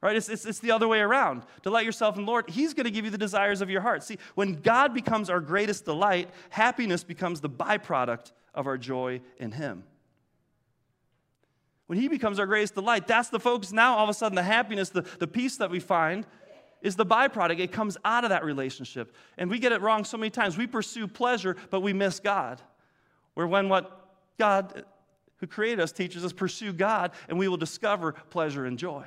Right? 0.00 0.16
It's, 0.16 0.30
it's, 0.30 0.46
it's 0.46 0.60
the 0.60 0.70
other 0.70 0.88
way 0.88 1.00
around. 1.00 1.42
Delight 1.62 1.84
yourself 1.84 2.16
in 2.16 2.24
the 2.24 2.30
Lord. 2.30 2.48
He's 2.48 2.72
going 2.72 2.86
to 2.86 2.90
give 2.90 3.04
you 3.04 3.10
the 3.10 3.18
desires 3.18 3.60
of 3.60 3.68
your 3.68 3.82
heart. 3.82 4.02
See, 4.02 4.16
when 4.34 4.54
God 4.54 4.94
becomes 4.94 5.28
our 5.28 5.40
greatest 5.40 5.84
delight, 5.84 6.30
happiness 6.48 7.04
becomes 7.04 7.42
the 7.42 7.50
byproduct 7.50 8.32
of 8.54 8.66
our 8.66 8.78
joy 8.78 9.20
in 9.36 9.52
Him. 9.52 9.84
When 11.88 11.98
He 11.98 12.06
becomes 12.06 12.38
our 12.38 12.46
greatest 12.46 12.74
delight, 12.74 13.06
that's 13.06 13.30
the 13.30 13.40
focus. 13.40 13.72
Now, 13.72 13.96
all 13.96 14.04
of 14.04 14.10
a 14.10 14.14
sudden, 14.14 14.36
the 14.36 14.42
happiness, 14.42 14.90
the, 14.90 15.02
the 15.18 15.26
peace 15.26 15.56
that 15.56 15.70
we 15.70 15.80
find 15.80 16.26
is 16.82 16.96
the 16.96 17.06
byproduct. 17.06 17.58
It 17.58 17.72
comes 17.72 17.96
out 18.04 18.24
of 18.24 18.30
that 18.30 18.44
relationship. 18.44 19.14
And 19.36 19.50
we 19.50 19.58
get 19.58 19.72
it 19.72 19.80
wrong 19.80 20.04
so 20.04 20.16
many 20.16 20.30
times. 20.30 20.56
We 20.56 20.66
pursue 20.66 21.08
pleasure, 21.08 21.56
but 21.70 21.80
we 21.80 21.92
miss 21.92 22.20
God. 22.20 22.60
Where 23.34 23.46
when 23.46 23.68
what 23.68 24.06
God, 24.38 24.84
who 25.36 25.46
created 25.46 25.80
us, 25.80 25.90
teaches 25.90 26.24
us, 26.24 26.32
pursue 26.32 26.72
God, 26.72 27.12
and 27.28 27.38
we 27.38 27.48
will 27.48 27.56
discover 27.56 28.12
pleasure 28.12 28.66
and 28.66 28.78
joy. 28.78 29.06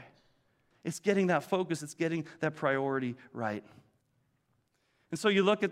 It's 0.83 0.99
getting 0.99 1.27
that 1.27 1.43
focus, 1.43 1.83
it's 1.83 1.93
getting 1.93 2.25
that 2.39 2.55
priority 2.55 3.15
right. 3.31 3.63
And 5.11 5.19
so 5.19 5.29
you 5.29 5.43
look 5.43 5.61
at 5.61 5.71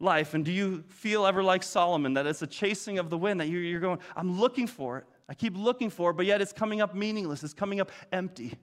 life, 0.00 0.34
and 0.34 0.44
do 0.44 0.50
you 0.50 0.82
feel 0.88 1.24
ever 1.24 1.42
like 1.42 1.62
Solomon 1.62 2.14
that 2.14 2.26
it's 2.26 2.42
a 2.42 2.46
chasing 2.46 2.98
of 2.98 3.10
the 3.10 3.16
wind, 3.16 3.40
that 3.40 3.46
you're 3.48 3.80
going, 3.80 4.00
I'm 4.16 4.40
looking 4.40 4.66
for 4.66 4.98
it. 4.98 5.04
I 5.28 5.34
keep 5.34 5.56
looking 5.56 5.90
for 5.90 6.12
but 6.12 6.26
yet 6.26 6.40
it's 6.40 6.52
coming 6.52 6.80
up 6.80 6.94
meaningless, 6.94 7.42
it's 7.42 7.54
coming 7.54 7.80
up 7.80 7.90
empty. 8.12 8.58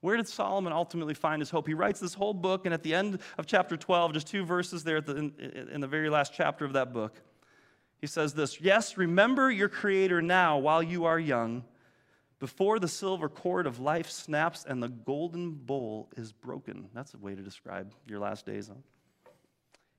Where 0.00 0.16
did 0.16 0.26
Solomon 0.26 0.72
ultimately 0.72 1.14
find 1.14 1.42
his 1.42 1.50
hope? 1.50 1.66
He 1.66 1.74
writes 1.74 2.00
this 2.00 2.14
whole 2.14 2.32
book, 2.32 2.64
and 2.64 2.72
at 2.72 2.82
the 2.82 2.94
end 2.94 3.18
of 3.36 3.46
chapter 3.46 3.76
12, 3.76 4.14
just 4.14 4.26
two 4.26 4.44
verses 4.46 4.82
there 4.82 5.00
the, 5.02 5.14
in, 5.14 5.68
in 5.72 5.80
the 5.82 5.86
very 5.86 6.08
last 6.08 6.32
chapter 6.34 6.64
of 6.64 6.72
that 6.72 6.94
book, 6.94 7.20
he 8.00 8.06
says 8.06 8.32
this 8.32 8.60
Yes, 8.60 8.96
remember 8.96 9.50
your 9.50 9.68
Creator 9.68 10.22
now 10.22 10.58
while 10.58 10.82
you 10.82 11.04
are 11.04 11.18
young 11.18 11.64
before 12.38 12.78
the 12.78 12.88
silver 12.88 13.28
cord 13.28 13.66
of 13.66 13.78
life 13.78 14.10
snaps 14.10 14.64
and 14.66 14.82
the 14.82 14.88
golden 14.88 15.52
bowl 15.52 16.08
is 16.16 16.32
broken. 16.32 16.88
That's 16.94 17.12
a 17.12 17.18
way 17.18 17.34
to 17.34 17.42
describe 17.42 17.92
your 18.06 18.18
last 18.18 18.46
days. 18.46 18.70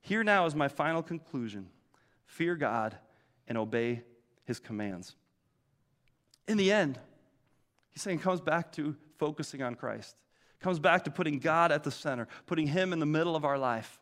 Here 0.01 0.23
now 0.23 0.47
is 0.47 0.55
my 0.55 0.67
final 0.67 1.03
conclusion 1.03 1.67
fear 2.25 2.55
God 2.55 2.97
and 3.47 3.57
obey 3.57 4.01
his 4.51 4.59
commands. 4.59 5.15
In 6.45 6.57
the 6.57 6.73
end, 6.73 6.99
he's 7.91 8.01
saying 8.01 8.19
it 8.19 8.21
comes 8.21 8.41
back 8.41 8.73
to 8.73 8.97
focusing 9.17 9.61
on 9.61 9.75
Christ. 9.75 10.17
It 10.59 10.63
comes 10.63 10.77
back 10.77 11.05
to 11.05 11.11
putting 11.11 11.39
God 11.39 11.71
at 11.71 11.85
the 11.85 11.91
center, 11.91 12.27
putting 12.47 12.67
him 12.67 12.91
in 12.91 12.99
the 12.99 13.05
middle 13.05 13.37
of 13.37 13.45
our 13.45 13.57
life. 13.57 13.97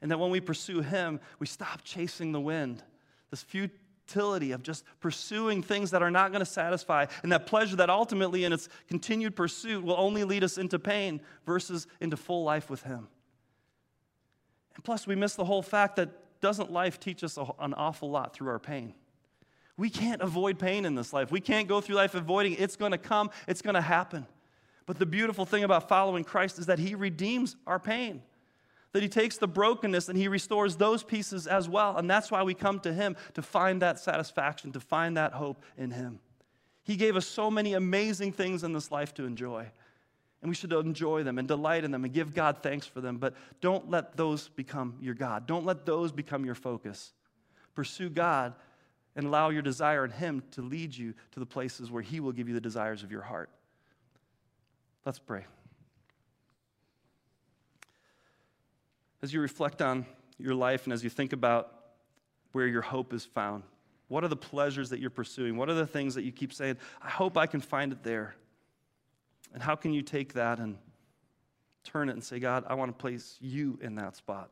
And 0.00 0.12
that 0.12 0.18
when 0.20 0.30
we 0.30 0.40
pursue 0.40 0.80
him, 0.80 1.18
we 1.40 1.48
stop 1.48 1.82
chasing 1.82 2.30
the 2.30 2.40
wind. 2.40 2.84
This 3.30 3.42
futility 3.42 4.52
of 4.52 4.62
just 4.62 4.84
pursuing 5.00 5.60
things 5.60 5.90
that 5.90 6.02
are 6.02 6.10
not 6.10 6.30
going 6.30 6.38
to 6.38 6.46
satisfy, 6.46 7.06
and 7.24 7.32
that 7.32 7.46
pleasure 7.46 7.74
that 7.76 7.90
ultimately, 7.90 8.44
in 8.44 8.52
its 8.52 8.68
continued 8.86 9.34
pursuit, 9.34 9.82
will 9.82 9.98
only 9.98 10.22
lead 10.22 10.44
us 10.44 10.56
into 10.56 10.78
pain 10.78 11.20
versus 11.46 11.88
into 12.00 12.16
full 12.16 12.44
life 12.44 12.70
with 12.70 12.82
Him. 12.84 13.08
And 14.76 14.84
plus, 14.84 15.04
we 15.04 15.16
miss 15.16 15.34
the 15.34 15.44
whole 15.44 15.62
fact 15.62 15.96
that 15.96 16.10
doesn't 16.40 16.70
life 16.70 17.00
teach 17.00 17.24
us 17.24 17.38
an 17.58 17.72
awful 17.74 18.10
lot 18.10 18.34
through 18.34 18.50
our 18.50 18.58
pain? 18.58 18.94
We 19.76 19.90
can't 19.90 20.22
avoid 20.22 20.58
pain 20.58 20.84
in 20.84 20.94
this 20.94 21.12
life. 21.12 21.32
We 21.32 21.40
can't 21.40 21.66
go 21.66 21.80
through 21.80 21.96
life 21.96 22.14
avoiding 22.14 22.52
it. 22.52 22.60
It's 22.60 22.76
going 22.76 22.92
to 22.92 22.98
come, 22.98 23.30
it's 23.48 23.62
going 23.62 23.74
to 23.74 23.80
happen. 23.80 24.26
But 24.86 24.98
the 24.98 25.06
beautiful 25.06 25.46
thing 25.46 25.64
about 25.64 25.88
following 25.88 26.24
Christ 26.24 26.58
is 26.58 26.66
that 26.66 26.78
He 26.78 26.94
redeems 26.94 27.56
our 27.66 27.78
pain 27.78 28.22
that 28.94 29.02
he 29.02 29.08
takes 29.08 29.38
the 29.38 29.48
brokenness 29.48 30.08
and 30.08 30.16
he 30.16 30.28
restores 30.28 30.76
those 30.76 31.02
pieces 31.02 31.48
as 31.48 31.68
well. 31.68 31.96
And 31.96 32.08
that's 32.08 32.30
why 32.30 32.44
we 32.44 32.54
come 32.54 32.78
to 32.80 32.92
him 32.92 33.16
to 33.34 33.42
find 33.42 33.82
that 33.82 33.98
satisfaction, 33.98 34.70
to 34.70 34.80
find 34.80 35.16
that 35.16 35.32
hope 35.32 35.60
in 35.76 35.90
him. 35.90 36.20
He 36.84 36.94
gave 36.94 37.16
us 37.16 37.26
so 37.26 37.50
many 37.50 37.74
amazing 37.74 38.32
things 38.32 38.62
in 38.62 38.72
this 38.72 38.92
life 38.92 39.12
to 39.14 39.24
enjoy. 39.24 39.66
And 40.40 40.48
we 40.48 40.54
should 40.54 40.72
enjoy 40.72 41.24
them 41.24 41.38
and 41.38 41.48
delight 41.48 41.82
in 41.82 41.90
them 41.90 42.04
and 42.04 42.14
give 42.14 42.34
God 42.34 42.58
thanks 42.62 42.86
for 42.86 43.00
them. 43.00 43.18
But 43.18 43.34
don't 43.60 43.90
let 43.90 44.16
those 44.16 44.48
become 44.50 44.94
your 45.00 45.14
God. 45.14 45.48
Don't 45.48 45.66
let 45.66 45.84
those 45.84 46.12
become 46.12 46.44
your 46.44 46.54
focus. 46.54 47.12
Pursue 47.74 48.10
God 48.10 48.54
and 49.16 49.26
allow 49.26 49.50
your 49.50 49.62
desire 49.62 50.04
in 50.04 50.10
Him 50.10 50.42
to 50.52 50.62
lead 50.62 50.96
you 50.96 51.14
to 51.32 51.40
the 51.40 51.46
places 51.46 51.90
where 51.90 52.02
He 52.02 52.20
will 52.20 52.32
give 52.32 52.48
you 52.48 52.54
the 52.54 52.60
desires 52.60 53.02
of 53.02 53.10
your 53.10 53.22
heart. 53.22 53.50
Let's 55.04 55.18
pray. 55.18 55.44
as 59.24 59.32
you 59.32 59.40
reflect 59.40 59.80
on 59.80 60.04
your 60.38 60.54
life 60.54 60.84
and 60.84 60.92
as 60.92 61.02
you 61.02 61.08
think 61.08 61.32
about 61.32 61.72
where 62.52 62.66
your 62.66 62.82
hope 62.82 63.14
is 63.14 63.24
found, 63.24 63.62
what 64.08 64.22
are 64.22 64.28
the 64.28 64.36
pleasures 64.36 64.90
that 64.90 65.00
you're 65.00 65.08
pursuing? 65.08 65.56
What 65.56 65.70
are 65.70 65.74
the 65.74 65.86
things 65.86 66.14
that 66.14 66.24
you 66.24 66.30
keep 66.30 66.52
saying, 66.52 66.76
I 67.00 67.08
hope 67.08 67.38
I 67.38 67.46
can 67.46 67.62
find 67.62 67.90
it 67.90 68.02
there? 68.02 68.36
And 69.54 69.62
how 69.62 69.76
can 69.76 69.94
you 69.94 70.02
take 70.02 70.34
that 70.34 70.58
and 70.58 70.76
turn 71.84 72.10
it 72.10 72.12
and 72.12 72.22
say, 72.22 72.38
God, 72.38 72.64
I 72.68 72.74
want 72.74 72.96
to 72.96 73.00
place 73.00 73.38
you 73.40 73.78
in 73.80 73.94
that 73.94 74.14
spot? 74.14 74.50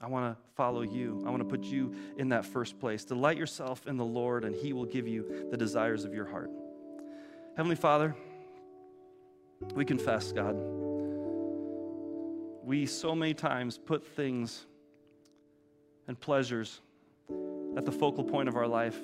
I 0.00 0.06
want 0.06 0.32
to 0.32 0.42
follow 0.54 0.82
you. 0.82 1.22
I 1.26 1.30
want 1.30 1.40
to 1.40 1.48
put 1.48 1.64
you 1.64 1.94
in 2.16 2.28
that 2.28 2.44
first 2.44 2.78
place. 2.78 3.04
Delight 3.04 3.36
yourself 3.36 3.86
in 3.86 3.96
the 3.96 4.04
Lord, 4.04 4.44
and 4.44 4.54
He 4.54 4.72
will 4.72 4.86
give 4.86 5.08
you 5.08 5.48
the 5.50 5.56
desires 5.56 6.04
of 6.04 6.14
your 6.14 6.26
heart. 6.26 6.50
Heavenly 7.56 7.76
Father, 7.76 8.14
we 9.74 9.84
confess, 9.84 10.30
God 10.30 10.56
we 12.68 12.84
so 12.84 13.14
many 13.14 13.32
times 13.32 13.78
put 13.78 14.06
things 14.06 14.66
and 16.06 16.20
pleasures 16.20 16.82
at 17.78 17.86
the 17.86 17.90
focal 17.90 18.22
point 18.22 18.46
of 18.46 18.56
our 18.56 18.66
life. 18.66 18.98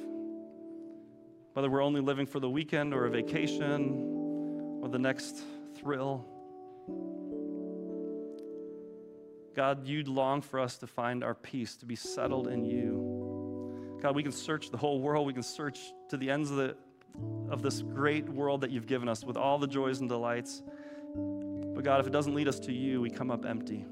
Whether 1.55 1.71
we're 1.71 1.83
only 1.83 2.03
living 2.03 2.27
for 2.27 2.41
the 2.41 2.51
weekend 2.51 2.93
or 2.93 3.07
a 3.07 3.11
vacation 3.11 4.81
or 4.83 4.91
the 4.91 4.99
next 4.99 5.39
thrill. 5.77 6.27
God, 9.55 9.87
you'd 9.87 10.09
long 10.09 10.43
for 10.43 10.59
us 10.59 10.79
to 10.79 10.87
find 10.87 11.23
our 11.23 11.35
peace, 11.35 11.77
to 11.77 11.87
be 11.87 11.97
settled 11.97 12.49
in 12.49 12.65
you. 12.65 13.99
God, 14.03 14.17
we 14.17 14.23
can 14.23 14.33
search 14.33 14.71
the 14.71 14.77
whole 14.77 15.01
world. 15.01 15.27
We 15.27 15.33
can 15.33 15.43
search 15.43 15.79
to 16.11 16.17
the 16.17 16.31
ends 16.31 16.51
of, 16.51 16.57
the, 16.57 16.77
of 17.49 17.63
this 17.63 17.81
great 17.81 18.29
world 18.29 18.61
that 18.63 18.71
you've 18.71 18.87
given 18.87 19.09
us 19.09 19.25
with 19.25 19.37
all 19.37 19.59
the 19.59 19.67
joys 19.67 20.01
and 20.01 20.09
delights. 20.09 20.63
But 21.15 21.85
God, 21.85 22.01
if 22.01 22.07
it 22.07 22.13
doesn't 22.13 22.35
lead 22.35 22.49
us 22.49 22.59
to 22.61 22.73
you, 22.73 23.01
we 23.01 23.11
come 23.11 23.31
up 23.31 23.47
empty. 23.47 23.87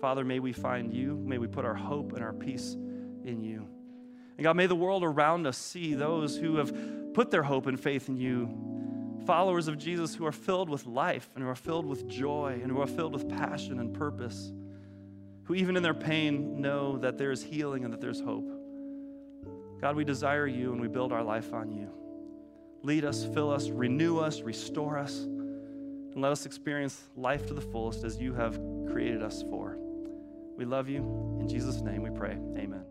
Father, 0.00 0.24
may 0.24 0.38
we 0.38 0.52
find 0.52 0.92
you. 0.92 1.16
May 1.16 1.38
we 1.38 1.46
put 1.46 1.64
our 1.64 1.74
hope 1.74 2.12
and 2.12 2.22
our 2.22 2.32
peace 2.32 2.74
in 3.24 3.42
you. 3.42 3.66
And 4.36 4.44
God, 4.44 4.56
may 4.56 4.66
the 4.66 4.76
world 4.76 5.02
around 5.02 5.46
us 5.46 5.56
see 5.56 5.94
those 5.94 6.36
who 6.36 6.56
have 6.56 6.72
put 7.14 7.30
their 7.30 7.42
hope 7.42 7.66
and 7.66 7.78
faith 7.78 8.08
in 8.08 8.16
you, 8.16 8.48
followers 9.26 9.66
of 9.66 9.78
Jesus 9.78 10.14
who 10.14 10.24
are 10.26 10.32
filled 10.32 10.70
with 10.70 10.86
life 10.86 11.28
and 11.34 11.42
who 11.42 11.50
are 11.50 11.56
filled 11.56 11.86
with 11.86 12.06
joy 12.06 12.60
and 12.62 12.70
who 12.70 12.80
are 12.80 12.86
filled 12.86 13.12
with 13.12 13.28
passion 13.28 13.80
and 13.80 13.92
purpose, 13.92 14.52
who 15.48 15.54
even 15.54 15.78
in 15.78 15.82
their 15.82 15.94
pain 15.94 16.60
know 16.60 16.98
that 16.98 17.16
there 17.16 17.32
is 17.32 17.42
healing 17.42 17.82
and 17.84 17.92
that 17.92 18.02
there's 18.02 18.20
hope. 18.20 18.46
God, 19.80 19.96
we 19.96 20.04
desire 20.04 20.46
you 20.46 20.72
and 20.72 20.80
we 20.80 20.88
build 20.88 21.10
our 21.10 21.24
life 21.24 21.54
on 21.54 21.72
you. 21.72 21.88
Lead 22.82 23.06
us, 23.06 23.24
fill 23.24 23.50
us, 23.50 23.70
renew 23.70 24.18
us, 24.18 24.42
restore 24.42 24.98
us, 24.98 25.20
and 25.20 26.16
let 26.16 26.32
us 26.32 26.44
experience 26.44 27.02
life 27.16 27.46
to 27.46 27.54
the 27.54 27.62
fullest 27.62 28.04
as 28.04 28.18
you 28.18 28.34
have 28.34 28.60
created 28.90 29.22
us 29.22 29.42
for. 29.48 29.78
We 30.58 30.66
love 30.66 30.86
you. 30.86 30.98
In 31.40 31.48
Jesus' 31.48 31.80
name 31.80 32.02
we 32.02 32.10
pray. 32.10 32.32
Amen. 32.58 32.84